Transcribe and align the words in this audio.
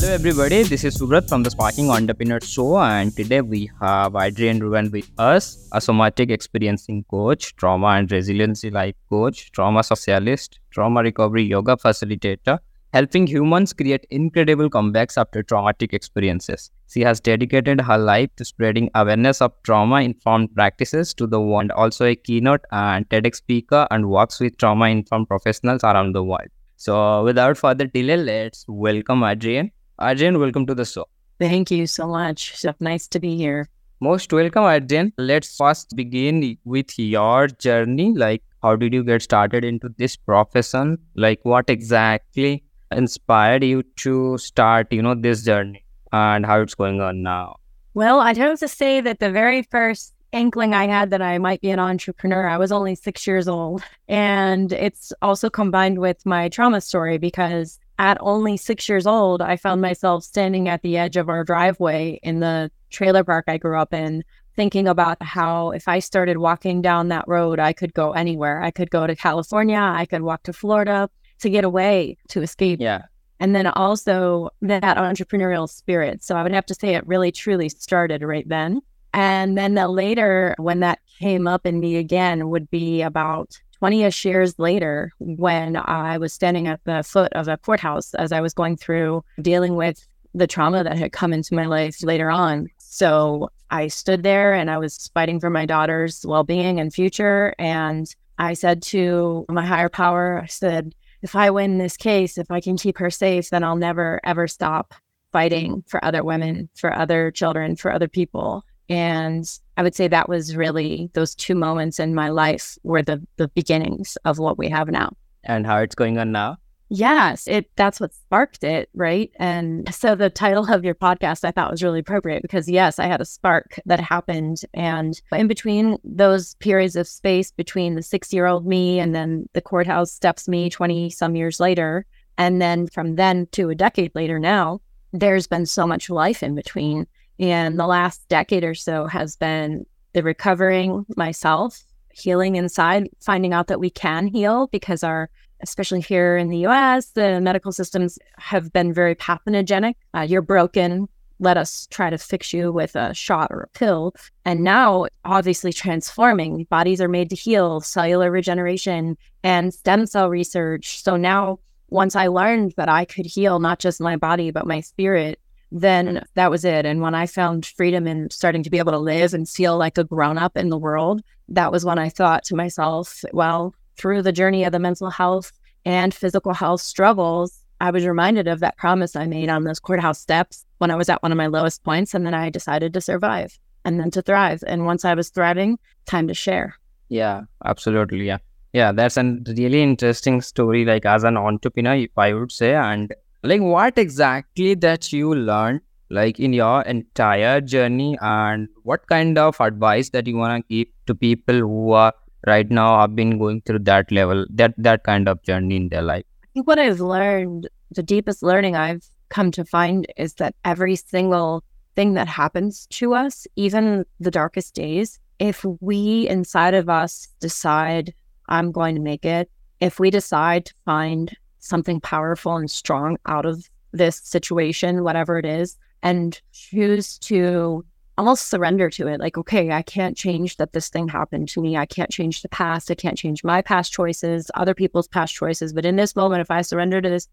Hello, 0.00 0.12
everybody. 0.12 0.62
This 0.62 0.84
is 0.84 0.96
Subrat 0.96 1.28
from 1.28 1.42
the 1.42 1.50
Sparking 1.50 1.90
Entrepreneur 1.90 2.38
Show, 2.40 2.78
and 2.78 3.12
today 3.16 3.40
we 3.40 3.68
have 3.80 4.14
Adrienne 4.14 4.60
Rouan 4.60 4.92
with 4.92 5.10
us, 5.18 5.68
a 5.72 5.80
somatic 5.80 6.30
experiencing 6.30 7.02
coach, 7.10 7.56
trauma 7.56 7.88
and 7.88 8.12
resiliency 8.12 8.70
life 8.70 8.94
coach, 9.10 9.50
trauma 9.50 9.82
specialist, 9.82 10.60
trauma 10.70 11.02
recovery 11.02 11.42
yoga 11.42 11.74
facilitator, 11.76 12.60
helping 12.92 13.26
humans 13.26 13.72
create 13.72 14.06
incredible 14.10 14.70
comebacks 14.70 15.18
after 15.18 15.42
traumatic 15.42 15.92
experiences. 15.92 16.70
She 16.86 17.00
has 17.00 17.18
dedicated 17.18 17.80
her 17.80 17.98
life 17.98 18.30
to 18.36 18.44
spreading 18.44 18.90
awareness 18.94 19.42
of 19.42 19.52
trauma 19.64 20.02
informed 20.02 20.54
practices 20.54 21.12
to 21.14 21.26
the 21.26 21.40
world, 21.40 21.72
also 21.72 22.04
a 22.04 22.14
keynote 22.14 22.64
and 22.70 23.08
TEDx 23.08 23.34
speaker, 23.34 23.88
and 23.90 24.08
works 24.08 24.38
with 24.38 24.58
trauma 24.58 24.90
informed 24.90 25.26
professionals 25.26 25.82
around 25.82 26.14
the 26.14 26.22
world. 26.22 26.46
So, 26.76 27.24
without 27.24 27.58
further 27.58 27.86
delay, 27.86 28.16
let's 28.16 28.64
welcome 28.68 29.24
Adrienne. 29.24 29.72
Adrienne, 30.00 30.38
welcome 30.38 30.64
to 30.64 30.76
the 30.76 30.84
show. 30.84 31.08
Thank 31.40 31.72
you 31.72 31.88
so 31.88 32.06
much. 32.06 32.56
So 32.56 32.72
nice 32.78 33.08
to 33.08 33.18
be 33.18 33.36
here. 33.36 33.68
Most 34.00 34.32
welcome, 34.32 34.62
Adrienne. 34.62 35.12
Let's 35.18 35.56
first 35.56 35.96
begin 35.96 36.56
with 36.64 36.96
your 36.96 37.48
journey. 37.48 38.14
Like, 38.14 38.44
how 38.62 38.76
did 38.76 38.92
you 38.92 39.02
get 39.02 39.22
started 39.22 39.64
into 39.64 39.88
this 39.98 40.14
profession? 40.14 40.98
Like, 41.16 41.40
what 41.42 41.68
exactly 41.68 42.62
inspired 42.92 43.64
you 43.64 43.82
to 43.96 44.38
start, 44.38 44.92
you 44.92 45.02
know, 45.02 45.16
this 45.16 45.42
journey 45.42 45.84
and 46.12 46.46
how 46.46 46.60
it's 46.60 46.76
going 46.76 47.00
on 47.00 47.22
now? 47.24 47.56
Well, 47.94 48.20
I'd 48.20 48.36
have 48.36 48.60
to 48.60 48.68
say 48.68 49.00
that 49.00 49.18
the 49.18 49.32
very 49.32 49.62
first 49.62 50.14
inkling 50.30 50.74
I 50.74 50.86
had 50.86 51.10
that 51.10 51.22
I 51.22 51.38
might 51.38 51.60
be 51.60 51.70
an 51.70 51.80
entrepreneur, 51.80 52.46
I 52.46 52.56
was 52.56 52.70
only 52.70 52.94
six 52.94 53.26
years 53.26 53.48
old. 53.48 53.82
And 54.06 54.72
it's 54.72 55.12
also 55.22 55.50
combined 55.50 55.98
with 55.98 56.24
my 56.24 56.48
trauma 56.48 56.80
story 56.80 57.18
because 57.18 57.80
at 57.98 58.16
only 58.20 58.56
six 58.56 58.88
years 58.88 59.06
old, 59.06 59.42
I 59.42 59.56
found 59.56 59.76
mm-hmm. 59.76 59.88
myself 59.88 60.24
standing 60.24 60.68
at 60.68 60.82
the 60.82 60.96
edge 60.96 61.16
of 61.16 61.28
our 61.28 61.44
driveway 61.44 62.20
in 62.22 62.40
the 62.40 62.70
trailer 62.90 63.24
park 63.24 63.44
I 63.48 63.58
grew 63.58 63.78
up 63.78 63.92
in, 63.92 64.24
thinking 64.54 64.88
about 64.88 65.22
how 65.22 65.70
if 65.70 65.86
I 65.88 65.98
started 65.98 66.38
walking 66.38 66.82
down 66.82 67.08
that 67.08 67.26
road, 67.28 67.58
I 67.58 67.72
could 67.72 67.94
go 67.94 68.12
anywhere. 68.12 68.62
I 68.62 68.70
could 68.70 68.90
go 68.90 69.06
to 69.06 69.14
California, 69.14 69.78
I 69.78 70.06
could 70.06 70.22
walk 70.22 70.44
to 70.44 70.52
Florida 70.52 71.08
to 71.40 71.50
get 71.50 71.64
away, 71.64 72.16
to 72.28 72.42
escape. 72.42 72.80
Yeah. 72.80 73.02
And 73.40 73.54
then 73.54 73.68
also 73.68 74.50
that 74.62 74.96
entrepreneurial 74.96 75.68
spirit. 75.68 76.24
So 76.24 76.36
I 76.36 76.42
would 76.42 76.52
have 76.52 76.66
to 76.66 76.74
say 76.74 76.96
it 76.96 77.06
really 77.06 77.30
truly 77.30 77.68
started 77.68 78.22
right 78.22 78.48
then. 78.48 78.80
And 79.14 79.56
then 79.56 79.74
the 79.74 79.88
later, 79.88 80.54
when 80.58 80.80
that 80.80 80.98
came 81.18 81.46
up 81.46 81.64
in 81.64 81.80
me 81.80 81.96
again, 81.96 82.50
would 82.50 82.68
be 82.70 83.00
about 83.02 83.60
20 83.78 84.02
ish 84.02 84.24
years 84.24 84.58
later 84.58 85.12
when 85.18 85.76
I 85.76 86.18
was 86.18 86.32
standing 86.32 86.66
at 86.66 86.80
the 86.84 87.02
foot 87.02 87.32
of 87.34 87.48
a 87.48 87.56
courthouse 87.56 88.14
as 88.14 88.32
I 88.32 88.40
was 88.40 88.54
going 88.54 88.76
through 88.76 89.24
dealing 89.40 89.76
with 89.76 90.06
the 90.34 90.46
trauma 90.46 90.84
that 90.84 90.98
had 90.98 91.12
come 91.12 91.32
into 91.32 91.54
my 91.54 91.66
life 91.66 92.02
later 92.02 92.30
on. 92.30 92.68
So 92.78 93.50
I 93.70 93.88
stood 93.88 94.22
there 94.22 94.52
and 94.52 94.70
I 94.70 94.78
was 94.78 95.10
fighting 95.14 95.40
for 95.40 95.50
my 95.50 95.66
daughter's 95.66 96.24
well 96.26 96.44
being 96.44 96.80
and 96.80 96.92
future. 96.92 97.54
And 97.58 98.12
I 98.38 98.54
said 98.54 98.82
to 98.84 99.44
my 99.48 99.64
higher 99.64 99.88
power, 99.88 100.40
I 100.42 100.46
said, 100.46 100.94
if 101.22 101.34
I 101.34 101.50
win 101.50 101.78
this 101.78 101.96
case, 101.96 102.38
if 102.38 102.50
I 102.50 102.60
can 102.60 102.76
keep 102.76 102.98
her 102.98 103.10
safe, 103.10 103.50
then 103.50 103.64
I'll 103.64 103.76
never, 103.76 104.20
ever 104.24 104.46
stop 104.46 104.94
fighting 105.32 105.84
for 105.86 106.04
other 106.04 106.24
women, 106.24 106.68
for 106.74 106.94
other 106.94 107.30
children, 107.30 107.76
for 107.76 107.92
other 107.92 108.08
people. 108.08 108.64
And 108.88 109.46
I 109.76 109.82
would 109.82 109.94
say 109.94 110.08
that 110.08 110.28
was 110.28 110.56
really 110.56 111.10
those 111.14 111.34
two 111.34 111.54
moments 111.54 111.98
in 111.98 112.14
my 112.14 112.30
life 112.30 112.78
were 112.82 113.02
the 113.02 113.24
the 113.36 113.48
beginnings 113.48 114.16
of 114.24 114.38
what 114.38 114.58
we 114.58 114.68
have 114.68 114.88
now. 114.88 115.10
And 115.44 115.66
how 115.66 115.78
it's 115.78 115.94
going 115.94 116.18
on 116.18 116.32
now? 116.32 116.56
Yes, 116.90 117.46
it 117.46 117.70
that's 117.76 118.00
what 118.00 118.14
sparked 118.14 118.64
it, 118.64 118.88
right? 118.94 119.30
And 119.36 119.92
so 119.94 120.14
the 120.14 120.30
title 120.30 120.72
of 120.72 120.84
your 120.84 120.94
podcast 120.94 121.44
I 121.44 121.50
thought 121.50 121.70
was 121.70 121.82
really 121.82 122.00
appropriate 122.00 122.40
because 122.40 122.68
yes, 122.68 122.98
I 122.98 123.06
had 123.06 123.20
a 123.20 123.26
spark 123.26 123.78
that 123.84 124.00
happened 124.00 124.62
and 124.72 125.20
in 125.32 125.48
between 125.48 125.98
those 126.02 126.54
periods 126.54 126.96
of 126.96 127.06
space 127.06 127.50
between 127.50 127.94
the 127.94 128.00
6-year-old 128.00 128.66
me 128.66 128.98
and 128.98 129.14
then 129.14 129.48
the 129.52 129.60
courthouse 129.60 130.10
steps 130.10 130.48
me 130.48 130.70
20 130.70 131.10
some 131.10 131.36
years 131.36 131.60
later 131.60 132.06
and 132.38 132.62
then 132.62 132.86
from 132.86 133.16
then 133.16 133.48
to 133.52 133.68
a 133.68 133.74
decade 133.74 134.14
later 134.14 134.38
now, 134.38 134.80
there's 135.12 135.48
been 135.48 135.66
so 135.66 135.86
much 135.86 136.08
life 136.08 136.42
in 136.42 136.54
between 136.54 137.06
and 137.38 137.78
the 137.78 137.86
last 137.86 138.28
decade 138.28 138.64
or 138.64 138.74
so 138.74 139.06
has 139.06 139.36
been 139.36 139.86
the 140.12 140.22
recovering 140.22 141.06
myself, 141.16 141.82
healing 142.12 142.56
inside, 142.56 143.08
finding 143.20 143.52
out 143.52 143.68
that 143.68 143.80
we 143.80 143.90
can 143.90 144.26
heal 144.26 144.66
because 144.68 145.04
our, 145.04 145.30
especially 145.60 146.00
here 146.00 146.36
in 146.36 146.48
the 146.48 146.66
US, 146.66 147.10
the 147.10 147.40
medical 147.40 147.72
systems 147.72 148.18
have 148.38 148.72
been 148.72 148.92
very 148.92 149.14
pathogenic. 149.14 149.96
Uh, 150.14 150.22
you're 150.22 150.42
broken. 150.42 151.08
Let 151.40 151.56
us 151.56 151.86
try 151.90 152.10
to 152.10 152.18
fix 152.18 152.52
you 152.52 152.72
with 152.72 152.96
a 152.96 153.14
shot 153.14 153.52
or 153.52 153.60
a 153.60 153.78
pill. 153.78 154.12
And 154.44 154.64
now, 154.64 155.06
obviously, 155.24 155.72
transforming 155.72 156.64
bodies 156.64 157.00
are 157.00 157.08
made 157.08 157.30
to 157.30 157.36
heal, 157.36 157.80
cellular 157.80 158.32
regeneration, 158.32 159.16
and 159.44 159.72
stem 159.72 160.06
cell 160.06 160.28
research. 160.28 161.00
So 161.04 161.16
now, 161.16 161.60
once 161.90 162.16
I 162.16 162.26
learned 162.26 162.74
that 162.76 162.88
I 162.88 163.04
could 163.04 163.24
heal 163.24 163.60
not 163.60 163.78
just 163.78 164.00
my 164.00 164.16
body, 164.16 164.50
but 164.50 164.66
my 164.66 164.80
spirit, 164.80 165.38
then 165.70 166.24
that 166.34 166.50
was 166.50 166.64
it. 166.64 166.86
And 166.86 167.00
when 167.00 167.14
I 167.14 167.26
found 167.26 167.66
freedom 167.66 168.06
and 168.06 168.32
starting 168.32 168.62
to 168.62 168.70
be 168.70 168.78
able 168.78 168.92
to 168.92 168.98
live 168.98 169.34
and 169.34 169.48
feel 169.48 169.76
like 169.76 169.98
a 169.98 170.04
grown 170.04 170.38
up 170.38 170.56
in 170.56 170.70
the 170.70 170.78
world, 170.78 171.22
that 171.48 171.72
was 171.72 171.84
when 171.84 171.98
I 171.98 172.08
thought 172.08 172.44
to 172.44 172.56
myself, 172.56 173.24
well, 173.32 173.74
through 173.96 174.22
the 174.22 174.32
journey 174.32 174.64
of 174.64 174.72
the 174.72 174.78
mental 174.78 175.10
health 175.10 175.52
and 175.84 176.14
physical 176.14 176.54
health 176.54 176.80
struggles, 176.80 177.62
I 177.80 177.90
was 177.90 178.06
reminded 178.06 178.48
of 178.48 178.60
that 178.60 178.76
promise 178.76 179.14
I 179.14 179.26
made 179.26 179.48
on 179.48 179.64
those 179.64 179.78
courthouse 179.78 180.18
steps 180.18 180.64
when 180.78 180.90
I 180.90 180.96
was 180.96 181.08
at 181.08 181.22
one 181.22 181.32
of 181.32 181.38
my 181.38 181.46
lowest 181.46 181.84
points. 181.84 182.14
And 182.14 182.26
then 182.26 182.34
I 182.34 182.50
decided 182.50 182.94
to 182.94 183.00
survive 183.00 183.58
and 183.84 184.00
then 184.00 184.10
to 184.12 184.22
thrive. 184.22 184.64
And 184.66 184.86
once 184.86 185.04
I 185.04 185.14
was 185.14 185.30
thriving, 185.30 185.78
time 186.06 186.28
to 186.28 186.34
share. 186.34 186.76
Yeah, 187.08 187.42
absolutely. 187.64 188.26
Yeah. 188.26 188.38
Yeah, 188.74 188.92
that's 188.92 189.16
a 189.16 189.22
really 189.46 189.82
interesting 189.82 190.42
story. 190.42 190.84
Like, 190.84 191.06
as 191.06 191.24
an 191.24 191.38
entrepreneur, 191.38 192.06
I 192.18 192.34
would 192.34 192.52
say, 192.52 192.74
and 192.74 193.14
like 193.42 193.60
what 193.60 193.98
exactly 193.98 194.74
that 194.74 195.12
you 195.12 195.34
learned 195.34 195.80
like 196.10 196.40
in 196.40 196.52
your 196.52 196.82
entire 196.82 197.60
journey? 197.60 198.18
And 198.20 198.68
what 198.82 199.06
kind 199.08 199.38
of 199.38 199.60
advice 199.60 200.10
that 200.10 200.26
you 200.26 200.36
want 200.36 200.66
to 200.68 200.74
give 200.74 200.88
to 201.06 201.14
people 201.14 201.58
who 201.58 201.92
are 201.92 202.12
right 202.46 202.70
now 202.70 203.00
have 203.00 203.16
been 203.16 203.38
going 203.38 203.60
through 203.62 203.80
that 203.80 204.10
level 204.12 204.46
that 204.50 204.74
that 204.78 205.04
kind 205.04 205.28
of 205.28 205.42
journey 205.42 205.76
in 205.76 205.88
their 205.88 206.02
life? 206.02 206.24
I 206.44 206.46
think 206.54 206.66
what 206.66 206.78
i've 206.78 207.00
learned 207.00 207.68
the 207.90 208.02
deepest 208.02 208.42
learning 208.42 208.76
i've 208.76 209.10
come 209.28 209.50
to 209.52 209.64
find 209.64 210.06
is 210.16 210.34
that 210.34 210.54
every 210.64 210.96
single 210.96 211.62
thing 211.94 212.14
that 212.14 212.28
happens 212.28 212.86
to 212.90 213.14
us 213.14 213.46
even 213.56 214.04
the 214.20 214.30
darkest 214.30 214.74
days 214.74 215.18
if 215.38 215.64
we 215.80 216.28
inside 216.28 216.74
of 216.74 216.88
us 216.88 217.28
decide 217.40 218.14
i'm 218.48 218.72
going 218.72 218.94
to 218.94 219.00
make 219.00 219.24
it 219.24 219.50
if 219.80 220.00
we 220.00 220.10
decide 220.10 220.66
to 220.66 220.74
find 220.84 221.36
something 221.58 222.00
powerful 222.00 222.56
and 222.56 222.70
strong 222.70 223.16
out 223.26 223.46
of 223.46 223.68
this 223.92 224.16
situation, 224.16 225.04
whatever 225.04 225.38
it 225.38 225.46
is, 225.46 225.76
and 226.02 226.40
choose 226.52 227.18
to 227.18 227.84
almost 228.16 228.48
surrender 228.48 228.90
to 228.90 229.06
it. 229.06 229.20
Like, 229.20 229.38
okay, 229.38 229.70
I 229.70 229.82
can't 229.82 230.16
change 230.16 230.56
that 230.56 230.72
this 230.72 230.88
thing 230.88 231.08
happened 231.08 231.48
to 231.50 231.60
me. 231.60 231.76
I 231.76 231.86
can't 231.86 232.10
change 232.10 232.42
the 232.42 232.48
past. 232.48 232.90
I 232.90 232.94
can't 232.94 233.16
change 233.16 233.44
my 233.44 233.62
past 233.62 233.92
choices, 233.92 234.50
other 234.54 234.74
people's 234.74 235.08
past 235.08 235.34
choices. 235.34 235.72
But 235.72 235.86
in 235.86 235.96
this 235.96 236.16
moment, 236.16 236.40
if 236.40 236.50
I 236.50 236.62
surrender 236.62 237.00
to 237.00 237.08
this, 237.08 237.28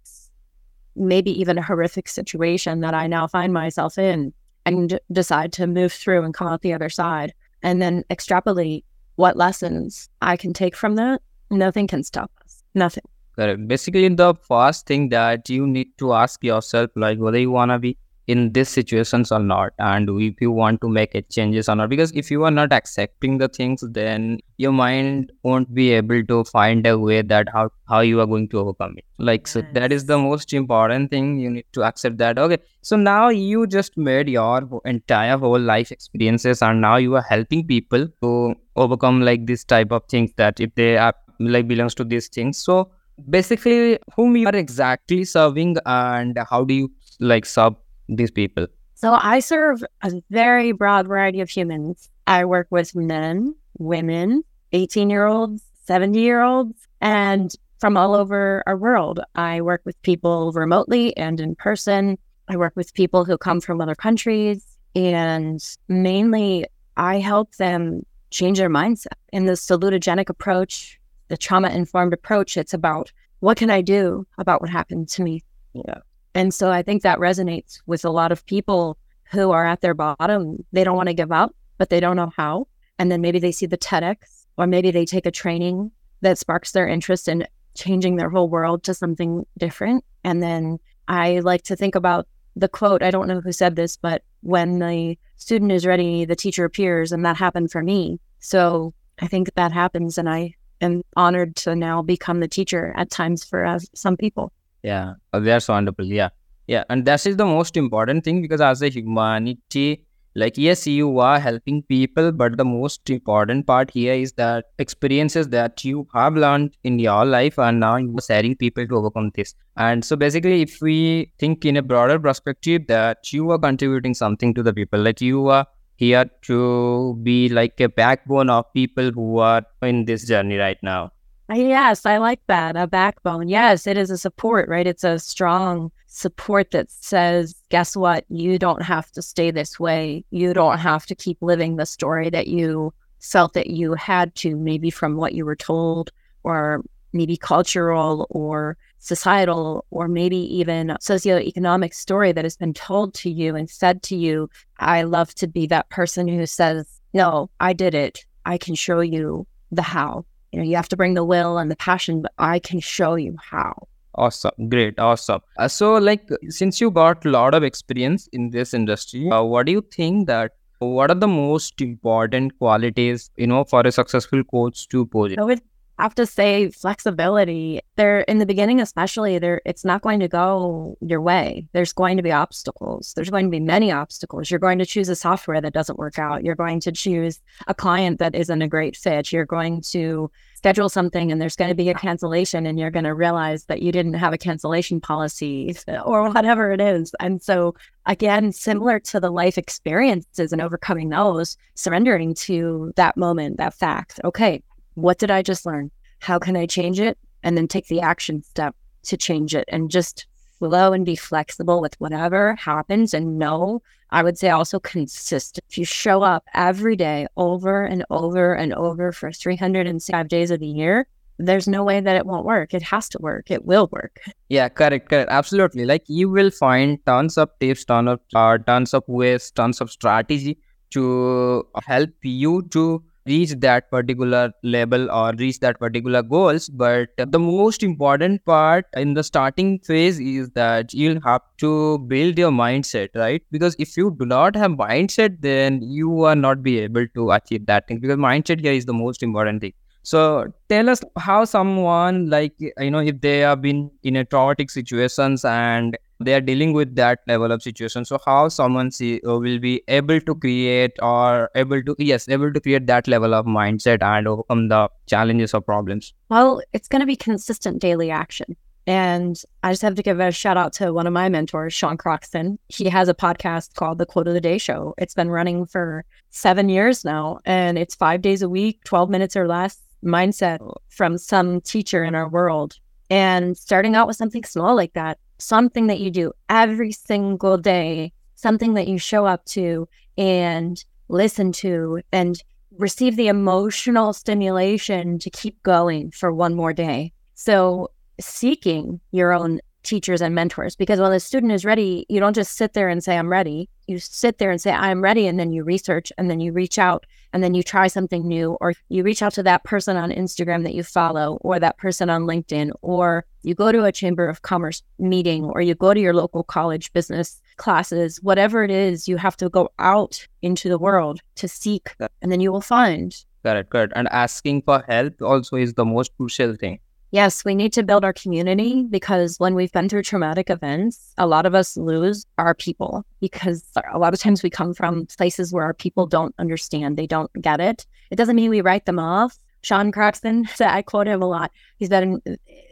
maybe 0.96 1.32
even 1.40 1.58
a 1.58 1.64
horrific 1.64 2.08
situation 2.08 2.82
that 2.82 2.94
I 2.94 3.08
now 3.08 3.28
find 3.28 3.52
myself 3.52 3.98
in, 3.98 4.34
and 4.66 5.00
decide 5.12 5.54
to 5.54 5.68
move 5.68 5.94
through 5.94 6.24
and 6.24 6.34
come 6.34 6.48
out 6.48 6.62
the 6.62 6.74
other 6.74 6.90
side, 6.90 7.34
and 7.62 7.82
then 7.82 8.04
extrapolate 8.10 8.86
what 9.16 9.38
lessons 9.38 10.10
I 10.22 10.38
can 10.38 10.54
take 10.54 10.76
from 10.76 10.96
that, 10.96 11.22
nothing 11.50 11.88
can 11.88 12.04
stop 12.04 12.32
us. 12.44 12.64
Nothing. 12.74 13.04
Correct. 13.36 13.68
Basically, 13.68 14.08
the 14.10 14.34
first 14.36 14.88
thing 14.88 15.10
that 15.10 15.50
you 15.50 15.68
need 15.68 15.98
to 15.98 16.14
ask 16.14 16.44
yourself, 16.44 16.90
like 16.96 17.20
whether 17.20 17.40
you 17.40 17.52
wanna 17.52 17.80
be 17.80 17.98
in 18.28 18.52
these 18.54 18.70
situations 18.70 19.32
or 19.32 19.40
not, 19.40 19.72
and 19.78 20.10
if 20.10 20.42
you 20.42 20.52
want 20.52 20.82
to 20.82 20.90
make 20.90 21.14
changes 21.30 21.70
or 21.70 21.76
not. 21.76 21.90
Because 21.90 22.12
if 22.14 22.32
you 22.32 22.44
are 22.44 22.52
not 22.52 22.74
accepting 22.74 23.38
the 23.38 23.48
things, 23.48 23.84
then 23.92 24.40
your 24.58 24.72
mind 24.72 25.32
won't 25.44 25.74
be 25.76 25.92
able 25.92 26.24
to 26.26 26.44
find 26.46 26.88
a 26.88 26.98
way 26.98 27.22
that 27.22 27.48
how 27.54 27.70
how 27.88 28.00
you 28.00 28.20
are 28.20 28.26
going 28.26 28.48
to 28.50 28.60
overcome 28.60 28.96
it. 28.98 29.06
Like 29.20 29.42
yes. 29.42 29.52
so, 29.54 29.64
that 29.74 29.92
is 29.92 30.06
the 30.06 30.18
most 30.18 30.54
important 30.54 31.12
thing. 31.12 31.38
You 31.38 31.52
need 31.52 31.66
to 31.74 31.84
accept 31.84 32.18
that. 32.18 32.40
Okay, 32.40 32.58
so 32.82 32.96
now 32.96 33.30
you 33.30 33.68
just 33.68 33.96
made 33.96 34.28
your 34.30 34.82
entire 34.86 35.38
whole 35.38 35.60
life 35.60 35.92
experiences, 35.92 36.64
and 36.64 36.82
now 36.82 36.96
you 36.96 37.16
are 37.16 37.26
helping 37.30 37.68
people 37.68 38.08
to 38.24 38.56
overcome 38.76 39.22
like 39.22 39.46
this 39.46 39.64
type 39.64 39.92
of 39.92 40.04
things 40.10 40.32
that 40.38 40.60
if 40.60 40.74
they 40.76 40.98
are 40.98 41.14
like 41.40 41.68
belongs 41.68 41.94
to 41.96 42.04
these 42.04 42.28
things. 42.28 42.58
So 42.58 42.90
basically 43.30 44.00
whom 44.16 44.36
you 44.36 44.48
are 44.48 44.56
exactly 44.56 45.24
serving 45.24 45.78
and 45.86 46.38
how 46.50 46.64
do 46.64 46.74
you 46.74 46.92
like 47.20 47.46
serve 47.46 47.76
these 48.10 48.32
people 48.32 48.68
so 48.94 49.18
i 49.22 49.40
serve 49.40 49.84
a 50.04 50.12
very 50.30 50.72
broad 50.72 51.08
variety 51.08 51.42
of 51.42 51.50
humans 51.50 52.10
i 52.28 52.44
work 52.44 52.68
with 52.70 52.96
men 52.96 53.56
women 53.78 54.44
18 54.74 55.10
year 55.10 55.26
olds 55.26 55.64
70 55.86 56.20
year 56.20 56.42
olds 56.42 56.88
and 57.02 57.56
from 57.80 57.98
all 57.98 58.16
over 58.16 58.64
our 58.68 58.78
world 58.78 59.20
i 59.36 59.62
work 59.62 59.82
with 59.86 60.00
people 60.02 60.52
remotely 60.52 61.16
and 61.18 61.40
in 61.40 61.56
person 61.56 62.18
I 62.48 62.58
work 62.58 62.74
with 62.76 62.94
people 62.94 63.26
who 63.26 63.38
come 63.38 63.60
from 63.60 63.82
other 63.82 63.96
countries. 63.96 64.66
And 64.96 65.62
mainly, 65.88 66.66
I 66.98 67.20
help 67.20 67.56
them 67.56 68.06
change 68.30 68.60
their 68.60 68.70
mindset. 68.70 69.08
In 69.34 69.46
the 69.46 69.54
salutogenic 69.54 70.30
approach, 70.30 71.00
the 71.28 71.38
trauma 71.38 71.70
informed 71.70 72.14
approach, 72.14 72.58
it's 72.58 72.74
about 72.74 73.12
what 73.40 73.58
can 73.58 73.70
I 73.70 73.82
do 73.82 74.26
about 74.38 74.62
what 74.62 74.70
happened 74.70 75.10
to 75.10 75.24
me? 75.24 75.44
Yeah. 75.74 76.00
And 76.34 76.54
so 76.54 76.72
I 76.72 76.82
think 76.82 77.02
that 77.04 77.20
resonates 77.20 77.80
with 77.86 78.06
a 78.06 78.10
lot 78.10 78.32
of 78.32 78.46
people 78.46 78.98
who 79.32 79.52
are 79.52 79.66
at 79.66 79.82
their 79.82 79.94
bottom. 79.94 80.64
They 80.72 80.84
don't 80.84 80.98
want 80.98 81.08
to 81.08 81.14
give 81.14 81.32
up, 81.32 81.56
but 81.78 81.90
they 81.90 82.00
don't 82.00 82.16
know 82.16 82.32
how. 82.36 82.68
And 83.00 83.12
then 83.12 83.22
maybe 83.22 83.40
they 83.40 83.52
see 83.52 83.66
the 83.66 83.78
TEDx 83.78 84.46
or 84.58 84.68
maybe 84.68 84.92
they 84.92 85.06
take 85.06 85.26
a 85.26 85.32
training 85.32 85.92
that 86.22 86.38
sparks 86.38 86.72
their 86.72 86.88
interest 86.88 87.28
in 87.28 87.46
changing 87.76 88.16
their 88.16 88.30
whole 88.30 88.50
world 88.50 88.84
to 88.84 88.94
something 88.94 89.46
different. 89.58 90.04
And 90.24 90.42
then 90.42 90.80
I 91.08 91.40
like 91.40 91.64
to 91.64 91.76
think 91.76 91.96
about 91.96 92.28
the 92.56 92.70
quote. 92.70 93.04
I 93.04 93.12
don't 93.12 93.28
know 93.28 93.42
who 93.42 93.52
said 93.52 93.76
this, 93.76 93.98
but 93.98 94.24
when 94.42 94.80
the 94.80 95.18
student 95.36 95.72
is 95.72 95.86
ready, 95.86 96.26
the 96.26 96.36
teacher 96.36 96.64
appears. 96.64 97.12
And 97.12 97.26
that 97.26 97.36
happened 97.36 97.72
for 97.72 97.84
me. 97.84 98.20
So 98.40 98.94
I 99.20 99.28
think 99.28 99.54
that 99.56 99.72
happens. 99.72 100.18
And 100.18 100.30
I 100.30 100.56
am 100.86 101.02
honored 101.16 101.56
to 101.58 101.76
now 101.76 102.02
become 102.02 102.40
the 102.40 102.48
teacher 102.48 102.94
at 102.96 103.10
times 103.10 103.44
for 103.44 103.66
uh, 103.66 103.80
some 103.94 104.18
people. 104.18 104.52
Yeah, 104.84 105.14
uh, 105.34 105.40
that's 105.40 105.68
wonderful. 105.68 106.06
Yeah, 106.06 106.30
yeah, 106.68 106.84
and 106.90 107.06
that 107.06 107.26
is 107.26 107.38
the 107.38 107.46
most 107.46 107.78
important 107.78 108.24
thing 108.24 108.42
because 108.42 108.62
as 108.62 108.82
a 108.82 108.90
humanity, 108.90 110.06
like 110.36 110.58
yes, 110.58 110.86
you 110.86 111.20
are 111.20 111.40
helping 111.40 111.82
people, 111.84 112.32
but 112.32 112.58
the 112.58 112.66
most 112.66 113.10
important 113.10 113.66
part 113.66 113.90
here 113.90 114.14
is 114.14 114.34
that 114.34 114.66
experiences 114.80 115.50
that 115.50 115.86
you 115.86 116.08
have 116.14 116.36
learned 116.36 116.76
in 116.84 117.00
your 117.00 117.26
life, 117.26 117.58
and 117.58 117.80
now 117.80 117.96
you 117.96 118.14
are 118.18 118.22
sharing 118.22 118.56
people 118.56 118.88
to 118.88 118.96
overcome 118.98 119.32
this. 119.36 119.56
And 119.78 120.04
so 120.04 120.16
basically, 120.16 120.62
if 120.62 120.82
we 120.82 121.32
think 121.40 121.66
in 121.66 121.78
a 121.78 121.82
broader 121.82 122.20
perspective, 122.20 122.88
that 122.88 123.32
you 123.32 123.50
are 123.52 123.60
contributing 123.60 124.14
something 124.14 124.54
to 124.54 124.64
the 124.64 124.74
people, 124.74 125.00
like 125.00 125.22
you 125.22 125.48
are 125.48 125.66
here 125.96 126.30
to 126.44 127.20
be 127.24 127.50
like 127.50 127.80
a 127.80 127.90
backbone 127.90 128.50
of 128.50 128.72
people 128.74 129.12
who 129.12 129.40
are 129.40 129.66
in 129.82 130.06
this 130.06 130.28
journey 130.28 130.58
right 130.58 130.78
now. 130.84 131.12
Yes, 131.54 132.06
I 132.06 132.18
like 132.18 132.42
that. 132.48 132.76
A 132.76 132.88
backbone. 132.88 133.48
Yes, 133.48 133.86
it 133.86 133.98
is 133.98 134.10
a 134.10 134.18
support, 134.18 134.68
right? 134.68 134.88
It's 134.88 135.04
a 135.04 135.20
strong 135.20 135.92
support 136.08 136.72
that 136.72 136.90
says, 136.90 137.56
guess 137.70 137.96
what? 137.96 138.26
You 138.30 138.58
don't 138.58 138.82
have 138.82 139.12
to 139.12 139.22
stay 139.22 139.52
this 139.52 139.80
way. 139.80 140.26
You 140.32 140.54
don't 140.54 140.80
have 140.80 141.06
to 141.06 141.16
keep 141.16 141.38
living 141.42 141.76
the 141.76 141.86
story 141.86 142.30
that 142.32 142.48
you 142.48 142.94
felt 143.20 143.54
that 143.54 143.68
you 143.68 143.94
had 143.94 144.34
to, 144.36 144.56
maybe 144.56 144.90
from 144.90 145.18
what 145.18 145.34
you 145.34 145.46
were 145.46 145.56
told, 145.56 146.12
or 146.44 146.84
maybe 147.14 147.38
cultural 147.38 148.26
or 148.30 148.76
societal, 149.00 149.86
or 149.92 150.08
maybe 150.08 150.38
even 150.38 150.88
socioeconomic 151.02 151.94
story 151.94 152.32
that 152.32 152.46
has 152.46 152.58
been 152.58 152.74
told 152.74 153.14
to 153.16 153.30
you 153.30 153.56
and 153.56 153.70
said 153.70 154.02
to 154.04 154.16
you. 154.16 154.50
I 154.80 155.04
love 155.04 155.34
to 155.36 155.48
be 155.48 155.68
that 155.68 155.90
person 155.90 156.28
who 156.28 156.46
says, 156.46 156.88
no, 157.14 157.50
I 157.60 157.74
did 157.74 157.94
it. 157.94 158.26
I 158.46 158.58
can 158.58 158.76
show 158.76 159.00
you 159.00 159.48
the 159.72 159.82
how 159.82 160.26
you 160.56 160.62
know, 160.62 160.68
you 160.68 160.78
have 160.78 160.88
to 160.88 160.96
bring 160.96 161.16
the 161.16 161.26
will 161.26 161.58
and 161.58 161.70
the 161.70 161.76
passion, 161.76 162.22
but 162.22 162.32
I 162.38 162.60
can 162.60 162.80
show 162.80 163.16
you 163.16 163.36
how. 163.42 163.90
Awesome. 164.14 164.70
Great. 164.70 164.98
Awesome. 164.98 165.42
Uh, 165.58 165.68
so, 165.68 165.96
like, 165.96 166.30
since 166.48 166.80
you 166.80 166.90
got 166.90 167.26
a 167.26 167.30
lot 167.30 167.54
of 167.54 167.62
experience 167.62 168.30
in 168.32 168.52
this 168.52 168.74
industry, 168.74 169.30
uh, 169.30 169.44
what 169.44 169.66
do 169.66 169.74
you 169.74 169.82
think 169.92 170.28
that 170.28 170.54
what 170.80 171.12
are 171.12 171.16
the 171.16 171.28
most 171.28 171.82
important 171.82 172.58
qualities, 172.58 173.30
you 173.36 173.48
know, 173.48 173.66
for 173.66 173.82
a 173.82 173.92
successful 173.92 174.46
coach 174.46 174.88
to 174.88 175.06
possess? 175.08 175.38
I 175.38 175.44
would 175.44 175.62
have 176.00 176.16
to 176.16 176.26
say 176.26 176.70
flexibility. 176.70 177.82
There 177.96 178.22
in 178.22 178.40
the 178.40 178.46
beginning, 178.46 178.82
especially 178.82 179.40
there, 179.40 179.62
it's 179.66 179.86
not 179.86 180.02
going 180.02 180.20
to 180.20 180.28
go 180.28 180.98
your 181.02 181.22
way. 181.22 181.68
There's 181.74 181.94
going 181.94 182.18
to 182.18 182.24
be 182.24 182.32
obstacles. 182.32 183.14
There's 183.16 183.30
going 183.30 183.46
to 183.46 183.52
be 183.52 183.60
many 183.60 183.92
obstacles. 183.92 184.52
You're 184.52 184.60
going 184.60 184.80
to 184.80 184.86
choose 184.86 185.10
a 185.10 185.16
software 185.16 185.62
that 185.62 185.74
doesn't 185.74 186.00
work 186.00 186.20
out. 186.20 186.44
You're 186.44 186.56
going 186.56 186.80
to 186.82 186.92
choose 186.92 187.40
a 187.68 187.74
client 187.74 188.20
that 188.20 188.36
isn't 188.36 188.62
a 188.62 188.68
great 188.68 188.98
fit. 188.98 189.32
You're 189.32 189.46
going 189.46 189.82
to 189.92 190.30
schedule 190.66 190.90
something 190.90 191.32
and 191.32 191.40
there's 191.40 191.56
going 191.56 191.70
to 191.70 191.76
be 191.76 191.90
a 191.90 191.94
cancellation 191.94 192.66
and 192.66 192.80
you're 192.80 192.90
going 192.90 193.06
to 193.06 193.14
realize 193.14 193.66
that 193.66 193.84
you 193.84 193.92
didn't 193.92 194.16
have 194.16 194.34
a 194.34 194.38
cancellation 194.38 195.00
policy 195.00 195.76
or 196.04 196.28
whatever 196.32 196.72
it 196.72 196.82
is. 196.82 197.14
And 197.20 197.40
so, 197.42 197.76
again, 198.08 198.52
similar 198.52 199.00
to 199.02 199.20
the 199.20 199.30
life 199.30 199.60
experiences 199.60 200.52
and 200.52 200.62
overcoming 200.62 201.10
those, 201.10 201.56
surrendering 201.76 202.34
to 202.34 202.94
that 202.96 203.16
moment, 203.16 203.58
that 203.58 203.76
fact. 203.76 204.20
Okay, 204.24 204.64
what 204.96 205.20
did 205.20 205.32
I 205.32 205.42
just 205.42 205.66
learn? 205.66 205.92
How 206.20 206.40
can 206.40 206.58
I 206.58 206.66
change 206.66 207.00
it? 207.00 207.18
And 207.44 207.58
then 207.58 207.68
take 207.68 207.88
the 207.88 208.02
action 208.02 208.42
step 208.44 208.76
to 209.04 209.18
change 209.18 209.54
it 209.54 209.66
and 209.68 209.92
just 209.92 210.26
flow 210.58 210.94
and 210.94 211.06
be 211.06 211.16
flexible 211.16 211.80
with 211.80 212.00
whatever 212.00 212.56
happens 212.56 213.14
and 213.14 213.38
know 213.38 213.82
I 214.12 214.24
would 214.24 214.38
say 214.38 214.50
also 214.50 214.80
consistent. 214.80 215.66
If 215.70 215.78
you 215.78 215.86
show 215.86 216.22
up 216.22 216.46
every 216.54 216.96
day 216.96 217.28
over 217.36 217.84
and 217.84 218.06
over 218.10 218.54
and 218.54 218.74
over 218.74 219.12
for 219.12 219.32
305 219.32 220.28
days 220.28 220.52
of 220.52 220.60
the 220.60 220.68
year, 220.68 221.08
there's 221.38 221.68
no 221.68 221.84
way 221.84 222.00
that 222.00 222.16
it 222.16 222.26
won't 222.26 222.46
work. 222.46 222.74
It 222.74 222.82
has 222.84 223.10
to 223.10 223.18
work. 223.20 223.52
It 223.52 223.66
will 223.66 223.90
work. 223.92 224.22
Yeah, 224.48 224.70
correct, 224.70 225.10
correct. 225.10 225.30
Absolutely. 225.30 225.86
Like 225.86 226.04
you 226.08 226.30
will 226.30 226.50
find 226.50 227.04
tons 227.06 227.38
of 227.38 227.50
tips, 227.60 227.84
tons 227.84 228.10
of 228.10 228.20
uh, 228.34 228.58
tons 228.60 228.94
of 228.94 229.04
ways, 229.08 229.52
tons 229.52 229.82
of 229.82 229.92
strategy 229.92 230.58
to 230.92 231.68
help 231.84 232.12
you 232.22 232.62
to 232.72 233.04
reach 233.26 233.52
that 233.60 233.90
particular 233.90 234.52
level 234.64 235.10
or 235.12 235.34
reach 235.38 235.60
that 235.60 235.80
particular 235.80 236.22
goals 236.22 236.70
but 236.70 237.10
the 237.18 237.40
most 237.40 237.82
important 237.84 238.44
part 238.46 238.86
in 238.96 239.14
the 239.14 239.24
starting 239.24 239.80
phase 239.80 240.20
is 240.20 240.50
that 240.52 240.94
you'll 240.94 241.22
have 241.22 241.42
to 241.58 241.98
build 242.08 242.38
your 242.38 242.52
mindset 242.52 243.10
right? 243.16 243.42
Because 243.52 243.76
if 243.80 243.98
you 243.98 244.16
do 244.20 244.26
not 244.26 244.56
have 244.56 244.72
mindset 244.72 245.42
then 245.42 245.82
you 245.82 246.10
will 246.10 246.36
not 246.36 246.62
be 246.62 246.80
able 246.80 247.08
to 247.16 247.32
achieve 247.32 247.66
that 247.66 247.88
thing 247.88 248.00
because 248.00 248.18
mindset 248.18 248.60
here 248.62 248.74
is 248.74 248.86
the 248.86 248.94
most 248.94 249.24
important 249.24 249.62
thing. 249.62 249.74
So 250.04 250.54
tell 250.70 250.88
us 250.88 251.02
how 251.18 251.46
someone 251.46 252.30
like 252.30 252.54
you 252.60 252.92
know 252.92 253.00
if 253.00 253.22
they 253.22 253.40
have 253.40 253.62
been 253.62 253.90
in 254.04 254.16
a 254.18 254.24
traumatic 254.24 254.70
situations 254.70 255.44
and 255.44 255.98
they 256.20 256.34
are 256.34 256.42
dealing 256.42 256.74
with 256.74 256.96
that 256.96 257.20
level 257.28 257.52
of 257.52 257.62
situation 257.62 258.06
so 258.06 258.18
how 258.26 258.48
someone 258.48 258.92
see, 258.92 259.22
uh, 259.26 259.38
will 259.38 259.60
be 259.60 259.84
able 259.88 260.20
to 260.22 260.36
create 260.36 260.92
or 261.02 261.50
able 261.56 261.82
to 261.84 261.96
yes 262.00 262.30
able 262.30 262.52
to 262.52 262.60
create 262.60 262.88
that 262.88 263.08
level 263.08 263.34
of 263.34 263.46
mindset 263.46 264.02
and 264.02 264.28
overcome 264.28 264.68
the 264.70 264.90
challenges 265.08 265.54
or 265.54 265.62
problems 265.62 266.14
well 266.30 266.62
it's 266.74 266.88
going 266.88 267.02
to 267.02 267.06
be 267.06 267.16
consistent 267.16 267.82
daily 267.82 268.10
action 268.12 268.56
and 268.88 269.42
I 269.64 269.72
just 269.72 269.82
have 269.82 269.96
to 269.96 270.04
give 270.04 270.20
a 270.20 270.32
shout 270.32 270.58
out 270.58 270.74
to 270.74 270.94
one 270.94 271.08
of 271.08 271.14
my 271.14 271.28
mentors, 271.28 271.74
Sean 271.74 271.98
Croxton. 271.98 272.60
He 272.70 272.88
has 272.90 273.10
a 273.10 273.16
podcast 273.16 273.74
called 273.74 273.98
The 273.98 274.06
Quote 274.06 274.28
of 274.28 274.36
the 274.36 274.42
Day 274.42 274.60
Show. 274.60 274.94
It's 275.00 275.16
been 275.16 275.32
running 275.32 275.66
for 275.66 276.06
seven 276.30 276.70
years 276.70 277.04
now, 277.04 277.40
and 277.46 277.80
it's 277.80 277.96
five 277.96 278.22
days 278.22 278.44
a 278.44 278.50
week, 278.50 278.84
12 278.84 279.10
minutes 279.10 279.36
or 279.36 279.48
less 279.48 279.80
mindset 280.04 280.60
from 280.90 281.18
some 281.18 281.62
teacher 281.62 282.04
in 282.04 282.14
our 282.14 282.30
world. 282.30 282.78
And 283.10 283.58
starting 283.58 283.96
out 283.96 284.08
with 284.08 284.18
something 284.18 284.44
small 284.44 284.76
like 284.76 284.94
that, 284.94 285.18
something 285.38 285.88
that 285.88 286.00
you 286.00 286.12
do 286.12 286.34
every 286.50 286.92
single 286.92 287.58
day, 287.58 288.14
something 288.36 288.74
that 288.76 288.88
you 288.88 288.98
show 288.98 289.26
up 289.26 289.46
to 289.46 289.88
and 290.18 290.84
listen 291.08 291.52
to 291.52 292.02
and 292.12 292.42
receive 292.78 293.16
the 293.16 293.28
emotional 293.28 294.14
stimulation 294.14 295.20
to 295.20 295.30
keep 295.30 295.62
going 295.64 296.12
for 296.12 296.34
one 296.34 296.56
more 296.56 296.74
day. 296.74 297.12
So, 297.36 297.92
seeking 298.20 299.02
your 299.12 299.34
own 299.34 299.60
teachers 299.84 300.22
and 300.22 300.34
mentors 300.34 300.76
because 300.76 301.00
when 301.00 301.12
the 301.12 301.20
student 301.20 301.52
is 301.52 301.64
ready, 301.64 302.06
you 302.10 302.20
don't 302.20 302.34
just 302.34 302.58
sit 302.58 302.74
there 302.74 302.90
and 302.90 303.04
say, 303.04 303.18
I'm 303.18 303.30
ready. 303.30 303.70
You 303.88 304.00
sit 304.00 304.38
there 304.40 304.52
and 304.52 304.60
say, 304.60 304.72
I'm 304.72 305.02
ready. 305.02 305.28
And 305.28 305.40
then 305.40 305.52
you 305.52 305.64
research 305.64 306.12
and 306.18 306.30
then 306.30 306.40
you 306.40 306.52
reach 306.52 306.80
out 306.80 307.06
and 307.34 307.44
then 307.44 307.54
you 307.54 307.64
try 307.64 307.88
something 307.88 308.28
new 308.28 308.58
or 308.62 308.74
you 308.90 309.04
reach 309.04 309.22
out 309.22 309.34
to 309.34 309.44
that 309.44 309.64
person 309.64 309.98
on 309.98 310.12
Instagram 310.12 310.64
that 310.64 310.74
you 310.74 310.84
follow 310.84 311.38
or 311.42 311.60
that 311.60 311.78
person 311.78 312.10
on 312.10 312.24
LinkedIn 312.24 312.72
or 312.82 313.26
you 313.44 313.56
go 313.56 313.72
to 313.72 313.84
a 313.84 313.92
chamber 313.92 314.28
of 314.28 314.42
commerce 314.42 314.82
meeting 315.00 315.46
or 315.46 315.62
you 315.62 315.76
go 315.76 315.94
to 315.94 316.00
your 316.00 316.14
local 316.14 316.44
college 316.44 316.92
business 316.94 317.42
classes, 317.58 318.20
whatever 318.22 318.64
it 318.64 318.72
is, 318.72 319.08
you 319.08 319.18
have 319.18 319.38
to 319.38 319.50
go 319.50 319.70
out 319.80 320.28
into 320.42 320.70
the 320.70 320.78
world 320.78 321.20
to 321.36 321.48
seek 321.48 321.96
and 322.22 322.32
then 322.32 322.40
you 322.40 322.52
will 322.52 322.62
find. 322.62 323.24
Correct, 323.44 323.70
correct. 323.70 323.94
And 323.96 324.08
asking 324.10 324.64
for 324.64 324.84
help 324.88 325.22
also 325.22 325.58
is 325.58 325.76
the 325.76 325.86
most 325.86 326.12
crucial 326.18 326.56
thing 326.56 326.80
Yes, 327.16 327.46
we 327.46 327.56
need 327.56 327.72
to 327.72 327.82
build 327.82 328.04
our 328.04 328.12
community 328.12 328.84
because 328.90 329.40
when 329.40 329.56
we've 329.56 329.72
been 329.72 329.88
through 329.88 330.04
traumatic 330.04 330.50
events, 330.50 331.14
a 331.18 331.26
lot 331.26 331.46
of 331.46 331.56
us 331.56 331.78
lose 331.78 332.26
our 332.38 332.54
people 332.54 333.06
because 333.22 333.64
a 333.94 333.98
lot 333.98 334.14
of 334.14 334.20
times 334.20 334.44
we 334.44 334.50
come 334.50 334.74
from 334.74 335.06
places 335.06 335.54
where 335.54 335.64
our 335.64 335.74
people 335.74 336.08
don't 336.08 336.36
understand, 336.40 336.98
they 336.98 337.08
don't 337.08 337.32
get 337.42 337.62
it. 337.62 337.86
It 338.12 338.18
doesn't 338.18 338.36
mean 338.36 338.50
we 338.50 338.60
write 338.60 338.86
them 338.86 339.00
off. 339.00 339.40
Sean 339.62 339.94
Croxton, 339.94 340.46
I 340.60 340.82
quote 340.82 341.08
him 341.08 341.22
a 341.22 341.26
lot. 341.26 341.52
He's 341.78 341.88
been 341.88 342.22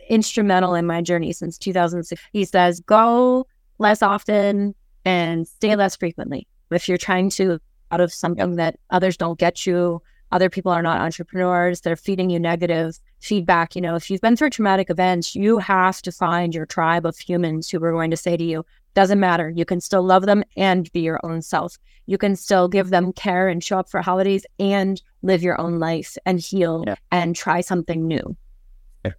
instrumental 0.10 0.76
in 0.76 0.86
my 0.86 1.02
journey 1.02 1.32
since 1.32 1.58
2006. 1.58 2.22
He 2.34 2.44
says, 2.44 2.82
go 2.82 3.48
less 3.78 4.02
often 4.02 4.76
and 5.06 5.48
stay 5.48 5.78
less 5.78 5.96
frequently. 5.96 6.50
If 6.70 6.90
you're 6.90 6.98
trying 6.98 7.30
to 7.30 7.62
out 7.92 8.02
of 8.02 8.12
something 8.12 8.58
that 8.58 8.78
others 8.90 9.16
don't 9.16 9.40
get 9.40 9.66
you, 9.66 10.02
other 10.34 10.50
people 10.50 10.74
are 10.74 10.82
not 10.82 11.00
entrepreneurs, 11.00 11.80
they're 11.80 11.96
feeding 11.96 12.30
you 12.30 12.42
negative 12.42 13.00
feedback. 13.24 13.76
You 13.76 13.82
know, 13.82 13.96
if 13.96 14.10
you've 14.10 14.22
been 14.22 14.36
through 14.36 14.52
traumatic 14.52 14.90
events, 14.90 15.36
you 15.36 15.58
have 15.60 16.02
to 16.04 16.12
find 16.12 16.54
your 16.54 16.66
tribe 16.66 17.06
of 17.06 17.18
humans 17.18 17.70
who 17.70 17.84
are 17.84 17.92
going 17.92 18.12
to 18.12 18.18
say 18.18 18.38
to 18.38 18.44
you, 18.44 18.66
Doesn't 18.96 19.20
matter. 19.20 19.50
You 19.50 19.66
can 19.66 19.82
still 19.82 20.04
love 20.04 20.26
them 20.26 20.44
and 20.56 20.92
be 20.92 21.00
your 21.00 21.20
own 21.24 21.42
self. 21.42 21.78
You 22.06 22.18
can 22.18 22.36
still 22.36 22.68
give 22.68 22.90
them 22.90 23.14
care 23.14 23.48
and 23.48 23.64
show 23.64 23.80
up 23.80 23.90
for 23.90 24.02
holidays 24.02 24.46
and 24.60 25.02
live 25.24 25.42
your 25.42 25.60
own 25.60 25.80
life 25.80 26.18
and 26.26 26.40
heal 26.40 26.84
Yeah. 26.86 26.96
and 27.12 27.36
try 27.36 27.62
something 27.62 28.06
new. 28.08 28.36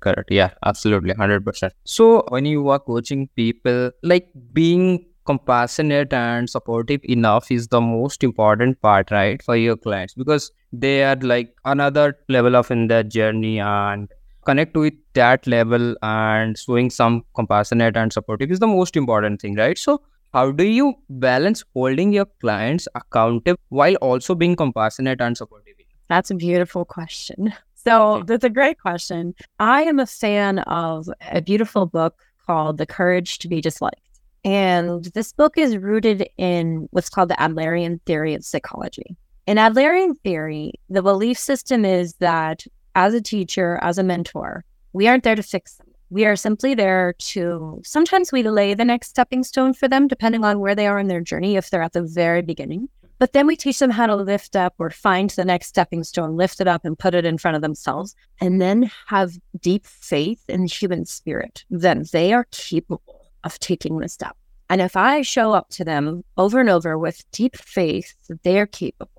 Correct. 0.01 0.31
Yeah, 0.31 0.51
absolutely. 0.65 1.13
100%. 1.13 1.71
So, 1.85 2.25
when 2.29 2.47
you 2.47 2.69
are 2.69 2.79
coaching 2.79 3.29
people, 3.37 3.91
like 4.03 4.29
being 4.53 5.05
compassionate 5.27 6.13
and 6.13 6.49
supportive 6.49 7.01
enough 7.05 7.51
is 7.51 7.69
the 7.69 7.81
most 7.81 8.23
important 8.23 8.81
part, 8.81 9.11
right, 9.11 9.43
for 9.43 9.57
your 9.57 9.77
clients 9.77 10.15
because 10.15 10.51
they 10.81 11.05
are 11.05 11.17
like 11.17 11.55
another 11.65 12.17
level 12.29 12.57
of 12.57 12.71
in 12.71 12.89
their 12.89 13.03
journey 13.03 13.59
and 13.61 14.09
connect 14.47 14.77
with 14.77 14.95
that 15.15 15.47
level 15.47 15.97
and 16.03 16.59
showing 16.59 16.91
some 16.91 17.25
compassionate 17.35 17.97
and 17.97 18.13
supportive 18.13 18.51
is 18.51 18.59
the 18.59 18.67
most 18.67 18.97
important 18.97 19.41
thing, 19.41 19.55
right? 19.55 19.79
So, 19.79 20.03
how 20.33 20.51
do 20.51 20.65
you 20.65 20.95
balance 21.09 21.63
holding 21.75 22.13
your 22.13 22.27
clients 22.41 22.89
accountable 22.95 23.61
while 23.69 23.95
also 23.97 24.35
being 24.35 24.57
compassionate 24.57 25.21
and 25.21 25.37
supportive? 25.37 25.75
That's 26.09 26.31
a 26.31 26.35
beautiful 26.35 26.85
question. 26.85 27.55
So 27.75 28.23
that's 28.27 28.45
a 28.45 28.51
great 28.51 28.81
question. 28.81 29.35
I 29.59 29.83
am 29.83 29.99
a 29.99 30.07
fan 30.07 30.61
of 30.61 31.09
a 31.31 31.41
beautiful 31.43 31.87
book 31.87 32.19
called 32.47 32.79
The 32.79 32.87
Courage 32.87 33.39
to 33.41 33.49
Be 33.49 33.61
Disliked. 33.61 34.01
And 34.45 35.05
this 35.07 35.33
book 35.33 35.57
is 35.57 35.77
rooted 35.77 36.29
in 36.37 36.89
what's 36.93 37.09
called 37.09 37.31
the 37.31 37.35
Adlerian 37.35 38.01
theory 38.07 38.35
of 38.35 38.45
psychology. 38.45 39.17
In 39.47 39.59
Adlerian 39.59 40.19
theory, 40.21 40.73
the 40.89 41.03
belief 41.03 41.39
system 41.39 41.85
is 41.85 42.15
that 42.15 42.65
as 42.95 43.13
a 43.13 43.21
teacher, 43.21 43.79
as 43.83 43.99
a 43.99 44.03
mentor, 44.03 44.65
we 44.95 45.07
aren't 45.07 45.23
there 45.23 45.35
to 45.35 45.43
fix 45.43 45.75
them. 45.75 45.89
We 46.09 46.25
are 46.25 46.35
simply 46.35 46.75
there 46.75 47.15
to 47.19 47.83
sometimes 47.85 48.33
we 48.33 48.43
lay 48.43 48.73
the 48.73 48.87
next 48.87 49.09
stepping 49.09 49.45
stone 49.45 49.75
for 49.75 49.87
them, 49.87 50.09
depending 50.09 50.45
on 50.45 50.61
where 50.61 50.75
they 50.75 50.87
are 50.87 50.99
in 50.99 51.09
their 51.09 51.21
journey, 51.21 51.57
if 51.57 51.69
they're 51.69 51.83
at 51.83 51.93
the 51.93 52.03
very 52.03 52.41
beginning. 52.41 52.89
But 53.19 53.35
then 53.35 53.47
we 53.47 53.55
teach 53.55 53.81
them 53.81 53.91
how 53.91 54.07
to 54.07 54.17
lift 54.17 54.57
up 54.57 54.75
or 54.79 54.89
find 54.89 55.29
the 55.31 55.45
next 55.45 55.67
stepping 55.67 56.05
stone, 56.05 56.37
lift 56.37 56.61
it 56.61 56.67
up 56.67 56.87
and 56.87 56.99
put 56.99 57.15
it 57.15 57.27
in 57.27 57.37
front 57.37 57.57
of 57.57 57.63
themselves, 57.63 58.15
and 58.41 58.63
then 58.63 58.91
have 59.09 59.33
deep 59.61 59.85
faith 59.87 60.43
in 60.49 60.67
human 60.67 61.05
spirit. 61.05 61.65
Then 61.69 62.05
they 62.13 62.33
are 62.33 62.47
capable 62.51 63.27
of 63.45 63.59
taking 63.61 63.99
the 63.99 64.09
step. 64.09 64.37
And 64.71 64.81
if 64.81 64.97
I 64.97 65.21
show 65.21 65.53
up 65.53 65.69
to 65.71 65.85
them 65.85 66.25
over 66.39 66.61
and 66.61 66.71
over 66.71 66.99
with 66.99 67.31
deep 67.31 67.57
faith 67.57 68.15
that 68.29 68.43
they 68.43 68.59
are 68.59 68.67
capable, 68.67 69.14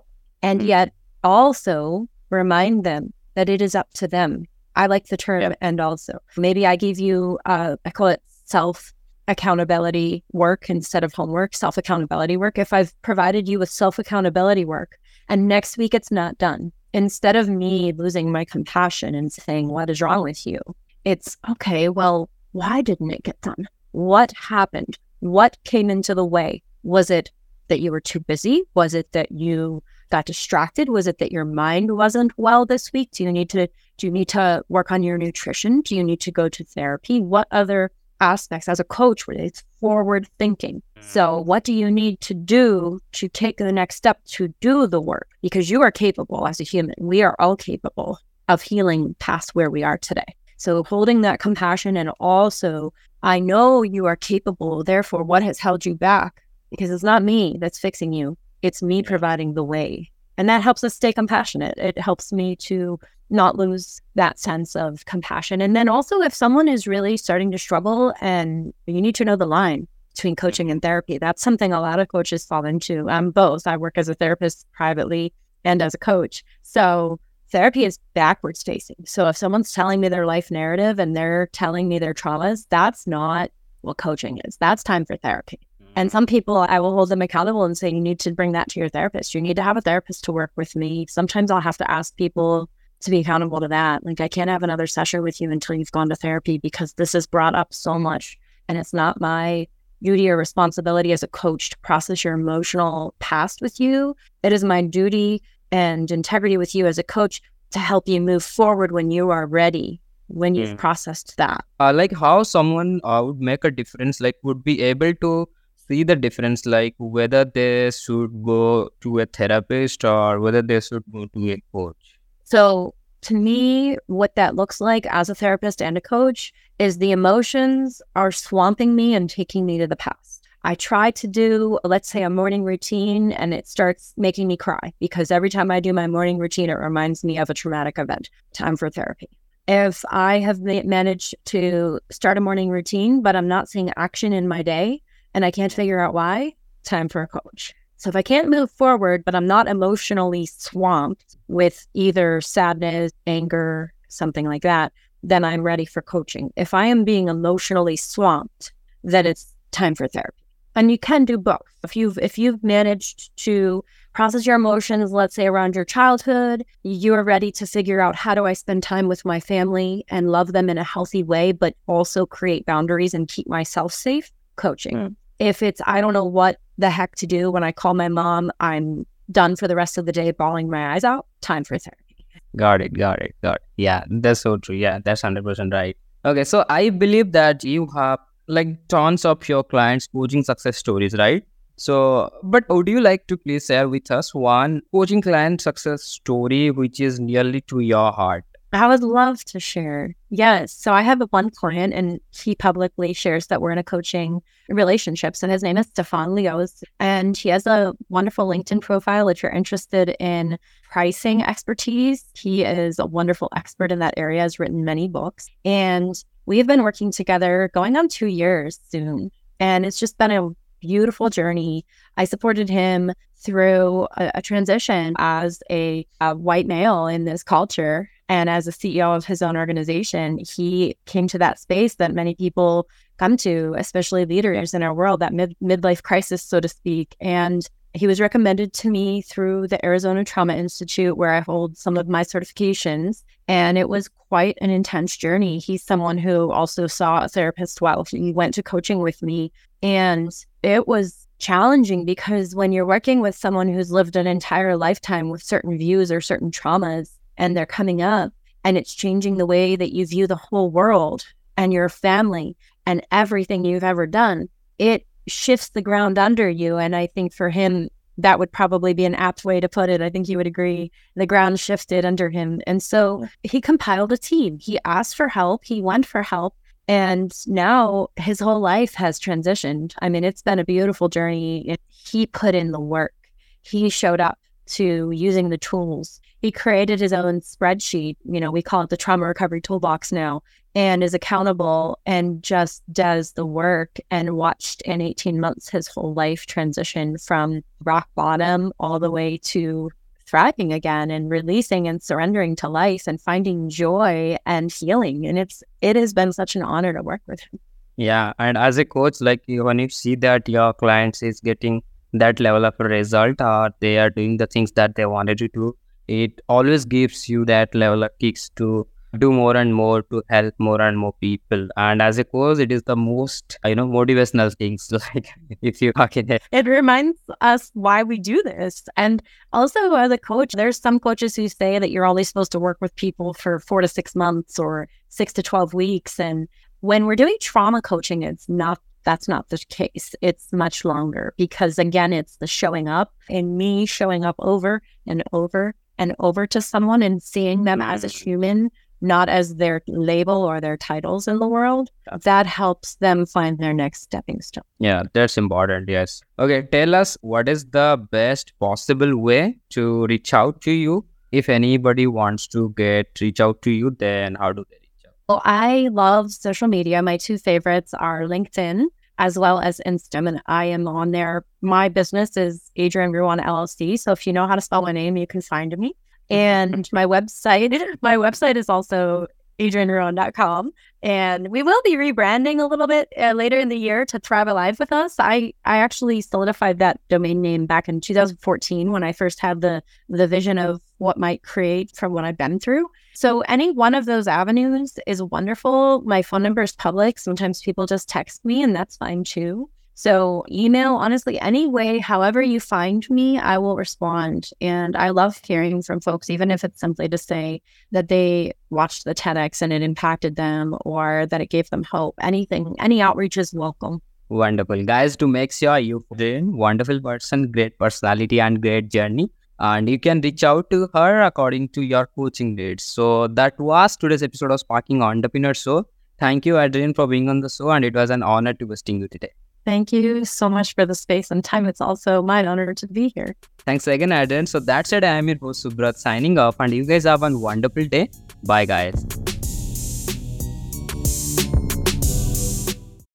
and 0.46 0.62
Mhm. 0.62 0.68
yet 0.68 0.94
also 1.24 2.08
remind 2.30 2.84
them 2.84 3.12
that 3.34 3.50
it 3.50 3.62
is 3.62 3.74
up 3.76 3.90
to 3.96 4.08
them. 4.08 4.46
I 4.76 4.86
like 4.88 5.08
the 5.08 5.18
term 5.18 5.42
Yep. 5.42 5.58
and 5.62 5.80
also. 5.80 6.20
Maybe 6.38 6.68
I 6.68 6.76
give 6.76 7.00
you, 7.00 7.40
uh, 7.46 7.78
I 7.86 7.90
call 7.90 8.08
it 8.08 8.22
self 8.46 8.94
accountability 9.28 10.24
work 10.34 10.70
instead 10.70 11.04
of 11.04 11.14
homework, 11.14 11.56
self 11.56 11.78
accountability 11.78 12.38
work. 12.38 12.58
If 12.58 12.72
I've 12.74 12.94
provided 13.02 13.48
you 13.50 13.58
with 13.60 13.70
self 13.70 13.98
accountability 13.98 14.66
work 14.66 14.98
and 15.30 15.48
next 15.48 15.78
week 15.78 15.94
it's 15.94 16.12
not 16.12 16.38
done, 16.38 16.72
instead 16.94 17.36
of 17.36 17.50
me 17.50 17.92
losing 17.92 18.32
my 18.32 18.46
compassion 18.46 19.16
and 19.16 19.32
saying, 19.34 19.70
What 19.70 19.90
is 19.90 20.02
wrong 20.02 20.24
with 20.24 20.46
you? 20.46 20.60
It's 21.04 21.38
okay, 21.50 21.90
well, 21.90 22.30
why 22.52 22.82
didn't 22.82 23.12
it 23.12 23.24
get 23.24 23.42
done? 23.42 23.68
What 23.92 24.32
happened? 24.34 24.98
What 25.20 25.58
came 25.64 25.90
into 25.90 26.14
the 26.14 26.26
way? 26.26 26.62
Was 26.84 27.10
it 27.10 27.32
that 27.68 27.80
you 27.80 27.92
were 27.92 28.02
too 28.02 28.20
busy? 28.20 28.64
Was 28.76 28.94
it 28.94 29.12
that 29.14 29.32
you 29.32 29.82
got 30.16 30.26
distracted? 30.26 30.88
Was 30.88 31.08
it 31.08 31.18
that 31.18 31.34
your 31.34 31.44
mind 31.44 31.98
wasn't 31.98 32.32
well 32.38 32.66
this 32.66 32.94
week? 32.94 33.12
Do 33.12 33.26
you 33.26 33.34
need 33.34 33.50
to 33.50 33.68
do 33.98 34.08
you 34.08 34.12
need 34.12 34.30
to 34.30 34.64
work 34.70 34.90
on 34.90 35.04
your 35.04 35.18
nutrition? 35.18 35.82
Do 35.82 35.94
you 35.94 36.04
need 36.06 36.22
to 36.22 36.32
go 36.32 36.48
to 36.48 36.64
therapy? 36.64 37.20
What 37.20 37.50
other 37.52 37.92
aspects 38.22 38.70
as 38.70 38.80
a 38.80 38.86
coach 38.86 39.28
where 39.28 39.38
it's 39.38 39.64
forward 39.82 40.26
thinking? 40.40 40.82
So 41.02 41.24
mm. 41.24 41.46
what 41.46 41.66
do 41.66 41.74
you 41.74 41.92
need 41.92 42.22
to 42.22 42.34
do 42.34 43.02
to 43.12 43.28
take 43.28 43.58
the 43.58 43.74
next 43.74 43.96
step 43.96 44.24
to 44.36 44.54
do 44.62 44.88
the 44.88 45.02
work? 45.02 45.28
Because 45.42 45.70
you 45.70 45.82
are 45.82 45.92
capable 45.92 46.48
as 46.48 46.62
a 46.62 46.64
human. 46.64 46.96
We 46.98 47.22
are 47.22 47.36
all 47.38 47.58
capable 47.58 48.18
of 48.48 48.62
healing 48.62 49.18
past 49.20 49.54
where 49.54 49.70
we 49.70 49.84
are 49.84 49.98
today. 49.98 50.34
So 50.56 50.84
holding 50.86 51.22
that 51.22 51.42
compassion 51.42 51.98
and 51.98 52.10
also 52.22 52.94
I 53.22 53.40
know 53.42 53.84
you 53.84 54.06
are 54.06 54.16
capable, 54.16 54.82
therefore 54.82 55.24
what 55.24 55.44
has 55.44 55.60
held 55.60 55.86
you 55.86 55.94
back? 55.96 56.42
Because 56.70 56.90
it's 56.90 57.04
not 57.04 57.22
me 57.22 57.58
that's 57.60 57.80
fixing 57.80 58.14
you. 58.14 58.38
It's 58.66 58.82
me 58.82 59.04
providing 59.04 59.54
the 59.54 59.64
way. 59.64 60.12
And 60.38 60.50
that 60.50 60.64
helps 60.64 60.84
us 60.84 60.94
stay 60.94 61.14
compassionate. 61.14 61.78
It 61.78 61.98
helps 61.98 62.34
me 62.34 62.56
to 62.58 63.00
not 63.30 63.58
lose 63.58 64.02
that 64.16 64.40
sense 64.40 64.76
of 64.76 65.06
compassion. 65.06 65.62
And 65.62 65.76
then 65.76 65.88
also, 65.88 66.22
if 66.22 66.34
someone 66.34 66.68
is 66.68 66.88
really 66.88 67.18
starting 67.18 67.52
to 67.52 67.58
struggle 67.58 68.14
and 68.22 68.74
you 68.88 69.02
need 69.02 69.16
to 69.16 69.26
know 69.26 69.36
the 69.36 69.46
line 69.46 69.88
between 70.14 70.36
coaching 70.36 70.72
and 70.72 70.82
mm-hmm. 70.82 70.88
therapy, 70.88 71.18
that's 71.18 71.42
something 71.42 71.72
a 71.72 71.82
lot 71.82 72.00
of 72.00 72.08
coaches 72.08 72.46
fall 72.46 72.66
into. 72.66 73.10
I'm 73.10 73.32
both. 73.32 73.68
I 73.68 73.78
work 73.78 73.98
as 73.98 74.10
a 74.10 74.16
therapist 74.16 74.66
privately 74.74 75.34
and 75.64 75.82
as 75.82 75.94
a 75.94 76.00
coach. 76.00 76.44
So 76.64 77.20
therapy 77.52 77.86
is 77.86 78.00
backwards 78.14 78.64
facing. 78.64 78.98
So 79.06 79.28
if 79.28 79.38
someone's 79.38 79.72
telling 79.72 80.02
me 80.02 80.10
their 80.10 80.26
life 80.26 80.52
narrative 80.52 81.00
and 81.00 81.16
they're 81.16 81.48
telling 81.54 81.88
me 81.88 82.00
their 82.00 82.14
traumas, 82.14 82.66
that's 82.70 83.08
not 83.08 83.52
what 83.82 83.98
coaching 83.98 84.40
is. 84.44 84.58
That's 84.58 84.84
time 84.84 85.06
for 85.06 85.18
therapy. 85.18 85.60
And 85.96 86.12
some 86.12 86.26
people, 86.26 86.58
I 86.58 86.80
will 86.80 86.94
hold 86.94 87.10
them 87.10 87.22
accountable 87.22 87.64
and 87.64 87.78
say, 87.78 87.90
you 87.90 88.02
need 88.02 88.20
to 88.22 88.32
bring 88.32 88.52
that 88.52 88.70
to 88.72 88.80
your 88.80 88.90
therapist. 88.90 89.34
You 89.34 89.42
need 89.42 89.56
to 89.56 89.64
have 89.64 89.78
a 89.78 89.82
therapist 89.82 90.24
to 90.26 90.32
work 90.34 90.52
with 90.56 90.76
me. 90.76 91.06
Sometimes 91.10 91.52
I'll 91.52 91.62
have 91.62 91.78
to 91.78 91.90
ask 91.90 92.16
people 92.18 92.70
to 93.02 93.12
be 93.12 93.20
accountable 93.20 93.60
to 93.62 93.68
that. 93.70 94.06
Like, 94.06 94.20
I 94.20 94.28
can't 94.28 94.50
have 94.50 94.64
another 94.64 94.88
session 94.88 95.22
with 95.24 95.40
you 95.40 95.52
until 95.52 95.76
you've 95.76 95.92
gone 95.92 96.10
to 96.10 96.16
therapy 96.16 96.58
because 96.58 96.94
this 96.94 97.14
has 97.14 97.26
brought 97.28 97.56
up 97.56 97.74
so 97.74 97.98
much. 97.98 98.38
And 98.68 98.78
it's 98.78 98.94
not 98.94 99.22
my 99.22 99.68
duty 100.04 100.30
or 100.30 100.38
responsibility 100.38 101.12
as 101.14 101.24
a 101.24 101.28
coach 101.28 101.70
to 101.70 101.78
process 101.80 102.24
your 102.24 102.34
emotional 102.34 103.16
past 103.20 103.62
with 103.62 103.80
you. 103.80 104.16
It 104.44 104.52
is 104.54 104.64
my 104.64 104.82
duty 104.82 105.42
and 105.72 106.12
integrity 106.12 106.58
with 106.58 106.76
you 106.76 106.86
as 106.88 106.98
a 106.98 107.04
coach 107.04 107.42
to 107.72 107.80
help 107.80 108.08
you 108.08 108.20
move 108.22 108.44
forward 108.44 108.92
when 108.92 109.12
you 109.12 109.30
are 109.30 109.46
ready, 109.46 110.02
when 110.28 110.56
you've 110.56 110.72
Mm. 110.72 110.78
processed 110.78 111.38
that. 111.38 111.64
uh, 111.80 111.92
like 111.94 112.12
how 112.14 112.44
someone 112.44 113.00
uh, 113.04 113.22
would 113.26 113.40
make 113.40 113.64
a 113.64 113.72
difference 113.72 114.20
like 114.20 114.36
would 114.44 114.64
be 114.64 114.82
able 114.82 115.14
to 115.22 115.48
see 115.88 116.04
the 116.04 116.16
difference 116.16 116.66
like 116.66 116.96
whether 116.98 117.46
they 117.46 117.92
should 117.92 118.44
go 118.44 118.90
to 119.02 119.20
a 119.20 119.26
therapist 119.26 120.04
or 120.04 120.40
whether 120.40 120.62
they 120.62 120.80
should 120.80 121.04
go 121.12 121.26
to 121.26 121.52
a 121.52 121.64
coach 121.72 122.18
So, 122.44 122.94
to 123.22 123.34
me, 123.34 123.98
what 124.06 124.36
that 124.36 124.56
looks 124.56 124.80
like 124.80 125.08
as 125.08 125.30
a 125.30 125.36
therapist 125.36 125.82
and 125.82 125.98
a 125.98 126.02
coach 126.02 126.54
is 126.78 127.00
the 127.00 127.12
emotions 127.12 128.00
are 128.16 128.32
swamping 128.32 128.96
me 128.96 129.16
and 129.16 129.28
taking 129.28 129.66
me 129.66 129.80
to 129.80 129.88
the 129.88 129.96
past. 129.96 130.44
I 130.64 130.76
try 130.76 131.10
to 131.12 131.28
do, 131.28 131.80
let's 131.84 132.10
say, 132.10 132.22
a 132.22 132.30
morning 132.30 132.64
routine 132.64 133.32
and 133.32 133.54
it 133.54 133.68
starts 133.68 134.14
making 134.16 134.48
me 134.48 134.58
cry 134.58 134.94
because 135.00 135.32
every 135.32 135.50
time 135.50 135.72
I 135.72 135.80
do 135.80 135.92
my 135.94 136.08
morning 136.08 136.38
routine, 136.38 136.70
it 136.70 136.74
reminds 136.74 137.24
me 137.24 137.38
of 137.40 137.50
a 137.50 137.56
traumatic 137.56 137.98
event. 137.98 138.30
Time 138.54 138.76
for 138.76 138.90
therapy. 138.90 139.30
If 139.68 140.06
I 140.12 140.40
have 140.40 140.62
managed 140.62 141.36
to 141.46 142.00
start 142.12 142.38
a 142.38 142.42
morning 142.42 142.70
routine, 142.70 143.24
but 143.24 143.36
I'm 143.36 143.48
not 143.48 143.70
seeing 143.70 143.92
action 143.98 144.34
in 144.34 144.48
my 144.48 144.62
day 144.62 145.02
and 145.36 145.44
I 145.44 145.52
can't 145.52 145.74
figure 145.74 146.00
out 146.00 146.14
why, 146.14 146.54
time 146.84 147.10
for 147.10 147.22
a 147.22 147.28
coach. 147.28 147.74
So 147.98 148.10
if 148.10 148.16
I 148.16 148.22
can't 148.22 148.50
move 148.50 148.72
forward, 148.72 149.26
but 149.26 149.36
I'm 149.36 149.46
not 149.46 149.68
emotionally 149.68 150.46
swamped 150.46 151.36
with 151.50 151.86
either 151.94 152.40
sadness, 152.40 153.12
anger, 153.28 153.94
something 154.08 154.46
like 154.46 154.62
that, 154.62 154.94
then 155.24 155.44
I'm 155.44 155.62
ready 155.62 155.84
for 155.84 156.02
coaching. 156.02 156.54
If 156.56 156.74
I 156.74 156.86
am 156.86 157.04
being 157.04 157.28
emotionally 157.28 157.98
swamped, 157.98 158.72
then 159.04 159.26
it's 159.26 159.54
time 159.72 159.94
for 159.94 160.08
therapy. 160.08 160.42
And 160.74 160.90
you 160.90 160.98
can 160.98 161.26
do 161.26 161.38
both. 161.38 161.62
If 161.84 161.96
you've 161.96 162.18
if 162.18 162.38
you've 162.38 162.64
managed 162.64 163.36
to 163.38 163.84
process 164.14 164.46
your 164.46 164.56
emotions, 164.56 165.12
let's 165.12 165.36
say 165.36 165.48
around 165.48 165.76
your 165.76 165.86
childhood, 165.86 166.66
you 166.84 167.14
are 167.14 167.24
ready 167.24 167.52
to 167.54 167.66
figure 167.66 168.00
out 168.00 168.16
how 168.16 168.36
do 168.36 168.46
I 168.46 168.54
spend 168.54 168.84
time 168.84 169.08
with 169.08 169.26
my 169.26 169.40
family 169.40 170.06
and 170.10 170.32
love 170.32 170.54
them 170.54 170.70
in 170.70 170.78
a 170.78 170.84
healthy 170.84 171.24
way, 171.24 171.52
but 171.52 171.76
also 171.88 172.26
create 172.26 172.66
boundaries 172.66 173.14
and 173.14 173.28
keep 173.28 173.48
myself 173.48 173.94
safe, 173.94 174.32
coaching. 174.56 174.96
Mm. 174.96 175.16
If 175.40 175.62
it's 175.62 175.82
I 175.86 176.02
don't 176.02 176.14
know 176.14 176.26
what 176.26 176.60
the 176.78 176.90
heck 176.90 177.16
to 177.16 177.28
do 177.28 177.52
when 177.52 177.64
I 177.64 177.72
call 177.72 177.94
my 177.94 178.08
mom, 178.08 178.52
I'm 178.60 179.06
done 179.32 179.56
for 179.56 179.68
the 179.68 179.76
rest 179.76 179.98
of 179.98 180.06
the 180.06 180.12
day 180.12 180.32
bawling 180.32 180.70
my 180.70 180.94
eyes 180.94 181.04
out, 181.04 181.26
time 181.42 181.64
for 181.64 181.78
therapy. 181.78 182.26
got 182.56 182.82
it 182.82 182.94
got 182.94 183.22
it 183.22 183.36
got 183.42 183.56
it. 183.56 183.62
Yeah 183.78 184.04
that's 184.10 184.42
so 184.42 184.58
true. 184.58 184.76
Yeah 184.76 185.00
that's 185.04 185.22
100% 185.22 185.74
right. 185.74 185.98
Okay 186.26 186.44
so 186.44 186.64
i 186.70 186.90
believe 186.90 187.32
that 187.34 187.64
you 187.64 187.88
have 187.96 188.20
like 188.48 188.88
tons 188.88 189.26
of 189.26 189.48
your 189.50 189.64
clients 189.64 190.08
coaching 190.08 190.44
success 190.44 190.78
stories 190.78 191.16
right? 191.18 191.44
So 191.78 192.32
but 192.44 192.64
would 192.70 192.88
you 192.88 193.02
like 193.02 193.28
to 193.28 193.38
please 193.38 193.66
share 193.66 193.90
with 193.90 194.10
us 194.10 194.34
one 194.34 194.82
coaching 194.94 195.22
client 195.22 195.62
success 195.62 196.04
story 196.04 196.72
which 196.72 197.00
is 197.02 197.20
nearly 197.20 197.62
to 197.74 197.82
your 197.82 198.12
heart 198.12 198.46
I 198.76 198.88
would 198.88 199.04
love 199.04 199.44
to 199.46 199.60
share. 199.60 200.16
Yes. 200.30 200.74
So 200.74 200.92
I 200.92 201.02
have 201.02 201.22
one 201.30 201.50
client 201.50 201.94
and 201.94 202.20
he 202.32 202.56
publicly 202.56 203.14
shares 203.14 203.48
that 203.48 203.62
we're 203.62 203.72
in 203.72 203.78
a 203.78 203.84
coaching 203.84 204.42
relationship. 204.70 205.36
So 205.36 205.48
his 205.48 205.64
name 205.64 205.78
is 205.78 205.88
Stephan 205.88 206.30
Liozu 206.30 206.84
and 207.00 207.38
he 207.38 207.50
has 207.50 207.66
a 207.66 207.94
wonderful 208.10 208.48
LinkedIn 208.48 208.82
profile. 208.82 209.30
If 209.30 209.42
you're 209.42 209.52
interested 209.52 210.16
in 210.20 210.58
pricing 210.92 211.42
expertise, 211.42 212.26
he 212.34 212.64
is 212.64 213.00
a 213.00 213.06
wonderful 213.06 213.50
expert 213.56 213.92
in 213.92 214.00
that 214.00 214.16
area, 214.18 214.42
has 214.42 214.60
written 214.60 214.84
many 214.84 215.08
books. 215.08 215.48
And 215.64 216.14
we've 216.46 216.68
been 216.68 216.84
working 216.84 217.12
together 217.12 217.70
going 217.74 217.96
on 217.96 218.10
two 218.10 218.28
years 218.28 218.80
soon. 218.90 219.32
And 219.60 219.86
it's 219.86 220.00
just 220.00 220.18
been 220.18 220.32
a 220.32 220.50
beautiful 220.82 221.30
journey. 221.30 221.86
I 222.18 222.26
supported 222.26 222.70
him 222.70 223.14
through 223.38 224.08
a, 224.18 224.32
a 224.36 224.42
transition 224.42 225.16
as 225.18 225.62
a, 225.72 226.06
a 226.20 226.36
white 226.36 226.68
male 226.68 227.08
in 227.08 227.26
this 227.26 227.44
culture. 227.44 228.10
And 228.28 228.50
as 228.50 228.68
a 228.68 228.72
CEO 228.72 229.16
of 229.16 229.26
his 229.26 229.42
own 229.42 229.56
organization, 229.56 230.40
he 230.56 230.98
came 231.06 231.28
to 231.28 231.38
that 231.38 231.60
space 231.60 231.96
that 231.96 232.14
many 232.14 232.34
people 232.36 232.88
come 233.18 233.38
to, 233.38 233.76
especially 233.78 234.26
leaders 234.26 234.74
in 234.74 234.84
our 234.84 234.94
world, 234.94 235.20
that 235.20 235.34
mid- 235.34 235.56
midlife 235.62 236.02
crisis, 236.02 236.42
so 236.42 236.60
to 236.60 236.68
speak. 236.68 237.16
And 237.20 237.68
he 237.94 238.08
was 238.08 238.20
recommended 238.20 238.74
to 238.74 238.90
me 238.90 239.22
through 239.22 239.68
the 239.68 239.84
Arizona 239.86 240.26
Trauma 240.26 240.56
Institute, 240.56 241.16
where 241.16 241.34
I 241.34 241.40
hold 241.40 241.78
some 241.78 241.98
of 241.98 242.10
my 242.10 242.24
certifications. 242.24 243.24
And 243.48 243.78
it 243.78 243.90
was 243.90 244.10
quite 244.10 244.58
an 244.60 244.70
intense 244.70 245.16
journey. 245.16 245.60
He's 245.60 245.84
someone 245.84 246.18
who 246.18 246.52
also 246.52 246.88
saw 246.88 247.24
a 247.24 247.30
therapist 247.30 247.80
while 247.80 248.04
he 248.04 248.34
went 248.34 248.54
to 248.56 248.64
coaching 248.64 249.00
with 249.00 249.22
me. 249.22 249.52
And 249.82 250.32
it 250.62 250.88
was 250.88 251.28
challenging 251.38 252.06
because 252.06 252.56
when 252.56 252.72
you're 252.72 252.86
working 252.86 253.22
with 253.22 253.36
someone 253.36 253.68
who's 253.68 253.92
lived 253.92 254.16
an 254.16 254.28
entire 254.28 254.76
lifetime 254.78 255.30
with 255.30 255.44
certain 255.44 255.78
views 255.78 256.12
or 256.12 256.22
certain 256.22 256.52
traumas, 256.52 257.12
and 257.38 257.56
they're 257.56 257.66
coming 257.66 258.02
up, 258.02 258.34
and 258.64 258.78
it's 258.78 258.94
changing 258.94 259.38
the 259.38 259.46
way 259.46 259.76
that 259.76 259.94
you 259.94 260.06
view 260.06 260.28
the 260.28 260.36
whole 260.36 260.72
world 260.72 261.26
and 261.58 261.72
your 261.72 261.90
family 261.90 262.56
and 262.86 263.06
everything 263.12 263.66
you've 263.66 263.84
ever 263.84 264.06
done, 264.08 264.50
it 264.78 265.06
shifts 265.28 265.70
the 265.70 265.82
ground 265.82 266.18
under 266.18 266.50
you. 266.50 266.78
And 266.78 266.96
I 266.96 267.08
think 267.08 267.34
for 267.34 267.50
him, 267.50 267.90
that 268.18 268.40
would 268.40 268.52
probably 268.52 268.94
be 268.94 269.06
an 269.06 269.16
apt 269.16 269.44
way 269.44 269.60
to 269.60 269.68
put 269.68 269.90
it. 269.90 270.02
I 270.02 270.10
think 270.10 270.30
you 270.30 270.38
would 270.38 270.48
agree. 270.48 270.92
The 271.16 271.26
ground 271.26 271.60
shifted 271.60 272.06
under 272.06 272.30
him. 272.30 272.62
And 272.66 272.82
so 272.82 273.28
he 273.44 273.60
compiled 273.60 274.12
a 274.12 274.18
team. 274.18 274.58
He 274.60 274.80
asked 274.86 275.16
for 275.16 275.28
help, 275.28 275.66
he 275.66 275.82
went 275.82 276.06
for 276.06 276.24
help. 276.24 276.56
And 276.88 277.34
now 277.48 278.10
his 278.16 278.40
whole 278.40 278.60
life 278.60 278.94
has 278.94 279.20
transitioned. 279.20 279.94
I 280.02 280.10
mean, 280.10 280.24
it's 280.24 280.44
been 280.44 280.60
a 280.60 280.66
beautiful 280.66 281.10
journey. 281.10 281.76
He 281.90 282.28
put 282.28 282.56
in 282.56 282.72
the 282.72 282.80
work, 282.80 283.16
he 283.64 283.90
showed 283.90 284.22
up 284.22 284.40
to 284.68 285.12
using 285.12 285.50
the 285.50 285.58
tools. 285.58 286.22
He 286.46 286.52
created 286.52 287.00
his 287.00 287.12
own 287.12 287.42
spreadsheet. 287.42 288.18
You 288.24 288.40
know, 288.40 288.52
we 288.52 288.62
call 288.62 288.84
it 288.84 288.92
the 288.92 288.98
trauma 288.98 289.26
recovery 289.26 289.62
toolbox 289.62 290.12
now 290.12 290.44
and 290.76 291.04
is 291.04 291.16
accountable 291.16 291.98
and 292.06 292.44
just 292.44 292.84
does 292.94 293.32
the 293.32 293.48
work 293.48 293.98
and 294.12 294.38
watched 294.38 294.84
in 294.84 295.02
18 295.02 295.40
months 295.40 295.70
his 295.70 295.88
whole 295.88 296.14
life 296.14 296.46
transition 296.46 297.18
from 297.18 297.64
rock 297.84 298.08
bottom 298.14 298.72
all 298.80 299.00
the 299.00 299.10
way 299.10 299.38
to 299.38 299.90
thriving 300.28 300.72
again 300.72 301.10
and 301.10 301.32
releasing 301.32 301.88
and 301.88 302.04
surrendering 302.04 302.56
to 302.58 302.70
life 302.70 303.08
and 303.08 303.20
finding 303.20 303.68
joy 303.68 304.38
and 304.46 304.72
healing 304.72 305.26
and 305.26 305.40
it's 305.40 305.64
it 305.82 305.96
has 305.96 306.14
been 306.14 306.32
such 306.32 306.56
an 306.56 306.62
honor 306.62 306.94
to 306.94 307.02
work 307.02 307.22
with 307.26 307.40
him 307.40 307.60
yeah 307.96 308.34
and 308.38 308.56
as 308.56 308.78
a 308.78 308.86
coach 308.86 309.20
like 309.20 309.42
when 309.48 309.80
you 309.80 309.90
see 309.90 310.14
that 310.14 310.48
your 310.48 310.74
clients 310.74 311.24
is 311.24 311.40
getting 311.40 311.82
that 312.14 312.40
level 312.40 312.66
of 312.66 312.76
a 312.80 312.84
result 312.84 313.42
or 313.42 313.72
they 313.80 313.98
are 313.98 314.12
doing 314.12 314.38
the 314.38 314.46
things 314.46 314.72
that 314.74 314.94
they 314.96 315.08
wanted 315.08 315.40
to 315.40 315.48
do 315.48 315.76
it 316.08 316.42
always 316.50 316.86
gives 316.86 317.28
you 317.30 317.46
that 317.46 317.74
level 317.74 318.04
of 318.04 318.12
kicks 318.20 318.50
to 318.58 318.88
do 319.18 319.32
more 319.32 319.56
and 319.56 319.74
more 319.74 320.02
to 320.04 320.22
help 320.30 320.54
more 320.58 320.82
and 320.82 320.98
more 320.98 321.14
people. 321.14 321.68
And 321.78 322.02
as 322.02 322.18
a 322.18 322.24
coach, 322.24 322.60
it 322.60 322.72
is 322.72 322.84
the 322.84 322.96
most, 322.96 323.58
you 323.66 323.76
know, 323.76 323.88
motivational 323.88 324.56
things. 324.58 324.92
Like 325.16 325.28
if 325.62 325.82
you 325.82 325.94
talk 325.94 326.18
in 326.18 326.32
it, 326.32 326.42
it 326.52 326.66
reminds 326.66 327.20
us 327.42 327.72
why 327.74 328.04
we 328.04 328.18
do 328.18 328.42
this. 328.44 328.84
And 328.98 329.22
also 329.54 329.94
as 329.94 330.12
a 330.12 330.18
coach, 330.18 330.54
there's 330.54 330.80
some 330.80 331.00
coaches 331.00 331.36
who 331.36 331.48
say 331.48 331.80
that 331.80 331.92
you're 331.92 332.06
only 332.06 332.24
supposed 332.24 332.52
to 332.54 332.60
work 332.60 332.78
with 332.82 332.96
people 332.96 333.34
for 333.34 333.60
four 333.60 333.82
to 333.82 333.88
six 333.88 334.16
months 334.16 334.60
or 334.60 334.88
six 335.10 335.34
to 335.34 335.44
12 335.44 335.74
weeks. 335.74 336.20
And 336.20 336.48
when 336.82 337.06
we're 337.06 337.16
doing 337.16 337.38
trauma 337.40 337.82
coaching, 337.82 338.24
it's 338.24 338.50
not 338.50 338.80
that's 339.04 339.28
not 339.28 339.50
the 339.50 339.60
case. 339.70 340.16
It's 340.22 340.52
much 340.52 340.84
longer 340.84 341.36
because, 341.38 341.78
again, 341.78 342.12
it's 342.12 342.38
the 342.38 342.48
showing 342.48 342.90
up 342.90 343.14
and 343.30 343.56
me 343.56 343.86
showing 343.86 344.26
up 344.26 344.36
over 344.40 344.82
and 345.06 345.24
over 345.32 345.76
and 345.98 346.16
over 346.20 346.46
to 346.48 346.62
someone 346.62 347.02
and 347.02 347.22
seeing 347.22 347.64
them 347.64 347.82
as 347.82 348.04
a 348.04 348.08
mm. 348.08 348.24
human 348.24 348.72
not 349.02 349.30
as 349.30 349.56
their 349.56 349.82
label 349.88 350.44
or 350.44 350.60
their 350.60 350.78
titles 350.78 351.28
in 351.28 351.40
the 351.40 351.48
world, 351.48 351.90
that 352.24 352.46
helps 352.46 352.96
them 352.96 353.26
find 353.26 353.60
their 353.60 353.74
next 353.74 354.04
stepping 354.04 354.42
stone. 354.42 354.64
Yeah, 354.80 355.04
that's 355.14 355.38
important. 355.38 355.90
Yes. 355.90 356.22
Okay, 356.40 356.64
tell 356.64 356.96
us 356.96 357.18
what 357.22 357.48
is 357.48 357.66
the 357.66 358.04
best 358.12 358.54
possible 358.60 359.18
way 359.18 359.58
to 359.72 360.06
reach 360.08 360.34
out 360.34 360.62
to 360.62 360.72
you? 360.72 361.06
If 361.32 361.50
anybody 361.50 362.08
wants 362.08 362.48
to 362.48 362.74
get 362.78 363.20
reach 363.20 363.40
out 363.40 363.62
to 363.64 363.72
you, 363.72 363.92
then 363.92 364.36
how 364.36 364.54
do 364.54 364.66
they 364.70 364.78
reach 364.78 365.06
out? 365.06 365.14
Well, 365.28 365.42
I 365.44 365.90
love 365.92 366.32
social 366.32 366.68
media. 366.68 367.02
My 367.02 367.18
two 367.18 367.38
favorites 367.38 367.94
are 367.94 368.22
LinkedIn 368.22 368.86
as 369.18 369.40
well 369.40 369.60
as 369.60 369.82
Insta, 369.86 370.28
and 370.28 370.42
I 370.46 370.66
am 370.66 370.88
on 370.88 371.12
there. 371.12 371.46
My 371.62 371.90
business 371.90 372.36
is 372.38 372.72
Adrienne 372.78 373.12
Rouan 373.12 373.44
LLC. 373.44 373.98
So 373.98 374.12
if 374.12 374.28
you 374.28 374.34
know 374.34 374.48
how 374.48 374.56
to 374.56 374.62
spell 374.62 374.82
my 374.82 374.92
name, 374.92 375.18
you 375.18 375.28
can 375.28 375.42
find 375.42 375.78
me. 375.78 375.96
And 376.30 376.90
my 376.94 377.06
website, 377.06 377.80
my 378.02 378.16
website 378.16 378.56
is 378.56 378.70
also 378.70 379.28
adriennerouan.com. 379.60 380.72
And 381.02 381.50
we 381.50 381.64
will 381.64 381.82
be 381.84 381.96
rebranding 381.96 382.60
a 382.60 382.66
little 382.66 382.88
bit 382.88 383.08
uh, 383.18 383.32
later 383.34 383.60
in 383.60 383.70
the 383.70 383.78
year 383.78 384.06
to 384.08 384.20
Thrive 384.20 384.48
Alive 384.48 384.80
with 384.80 384.92
us. 384.92 385.16
I, 385.20 385.54
I 385.64 385.78
actually 385.78 386.22
solidified 386.22 386.80
that 386.80 387.00
domain 387.10 387.42
name 387.42 387.66
back 387.66 387.88
in 387.88 388.02
2014 388.02 388.92
when 388.92 389.04
I 389.04 389.14
first 389.14 389.40
had 389.40 389.62
the, 389.62 389.84
the 390.10 390.28
vision 390.28 390.58
of 390.58 390.82
what 390.98 391.18
might 391.18 391.44
create 391.44 391.96
from 391.96 392.12
what 392.12 392.26
I've 392.26 392.38
been 392.38 392.60
through. 392.60 392.90
So 393.16 393.42
any 393.42 393.72
one 393.72 393.96
of 393.96 394.06
those 394.06 394.28
avenues 394.28 395.00
is 395.08 395.24
wonderful. 395.24 396.02
My 396.02 396.22
phone 396.22 396.44
number 396.44 396.62
is 396.62 396.74
public. 396.74 397.18
Sometimes 397.18 397.62
people 397.62 397.86
just 397.86 398.10
text 398.10 398.44
me, 398.44 398.62
and 398.62 398.76
that's 398.76 398.98
fine 398.98 399.24
too. 399.24 399.70
So, 399.98 400.44
email, 400.52 400.96
honestly, 400.96 401.40
any 401.40 401.68
way, 401.68 402.00
however 402.00 402.42
you 402.42 402.60
find 402.60 403.10
me, 403.10 403.40
I 403.40 403.58
will 403.58 403.78
respond. 403.78 404.50
And 404.60 404.98
I 404.98 405.12
love 405.12 405.40
hearing 405.48 405.82
from 405.82 406.02
folks, 406.02 406.30
even 406.30 406.52
if 406.52 406.66
it's 406.66 406.82
simply 406.82 407.08
to 407.08 407.18
say 407.18 407.62
that 407.92 408.10
they 408.10 408.52
watched 408.70 409.06
the 409.06 409.16
TEDx 409.16 409.62
and 409.62 409.72
it 409.72 409.82
impacted 409.82 410.36
them 410.36 410.78
or 410.84 411.26
that 411.28 411.40
it 411.40 411.50
gave 411.50 411.70
them 411.70 411.84
hope. 411.84 412.16
Anything, 412.20 412.76
any 412.80 413.02
outreach 413.02 413.38
is 413.38 413.54
welcome. 413.54 414.02
Wonderful. 414.28 414.84
Guys, 414.84 415.16
to 415.18 415.28
make 415.28 415.54
sure 415.54 415.80
you 415.80 416.06
wonderful 416.10 417.00
person, 417.00 417.50
great 417.50 417.80
personality, 417.80 418.42
and 418.42 418.62
great 418.62 418.90
journey. 418.90 419.32
And 419.60 419.90
you 419.90 420.00
can 420.00 420.22
reach 420.22 420.44
out 420.44 420.70
to 420.72 420.90
her 420.94 421.22
according 421.22 421.70
to 421.70 421.82
your 421.82 422.08
coaching 422.08 422.56
needs. 422.56 422.84
So 422.84 423.28
that 423.28 423.60
was 423.60 423.96
today's 423.96 424.24
episode 424.24 424.52
of 424.52 424.60
Sparking 424.60 425.02
Entrepreneur 425.02 425.54
Show. 425.54 425.88
Thank 426.20 426.46
you, 426.46 426.58
Adrienne, 426.58 426.94
for 426.94 427.08
being 427.08 427.30
on 427.30 427.42
the 427.42 427.50
show, 427.50 427.72
and 427.72 427.84
it 427.84 427.94
was 427.94 428.10
an 428.10 428.24
honor 428.24 428.54
to 428.54 428.68
hosting 428.68 429.02
you 429.02 429.08
today. 429.08 429.32
Thank 429.66 429.92
you 429.92 430.26
so 430.26 430.48
much 430.48 430.76
for 430.76 430.86
the 430.86 430.94
space 430.94 431.32
and 431.32 431.44
time. 431.44 431.66
It's 431.66 431.82
also 431.82 432.22
my 432.22 432.46
honor 432.46 432.74
to 432.74 432.88
be 432.88 433.12
here. 433.16 433.36
Thanks 433.66 433.88
again, 433.88 434.12
Adrienne. 434.12 434.46
So 434.46 434.60
that's 434.60 434.94
it. 434.94 435.04
I 435.04 435.18
am 435.18 435.28
your 435.28 435.38
host, 435.40 435.66
Subrat, 435.66 435.96
signing 435.96 436.38
off, 436.38 436.58
and 436.60 436.74
you 436.74 436.86
guys 436.86 437.06
have 437.06 437.24
a 437.24 437.38
wonderful 437.38 437.86
day. 437.86 438.10
Bye, 438.44 438.66
guys. 438.66 439.04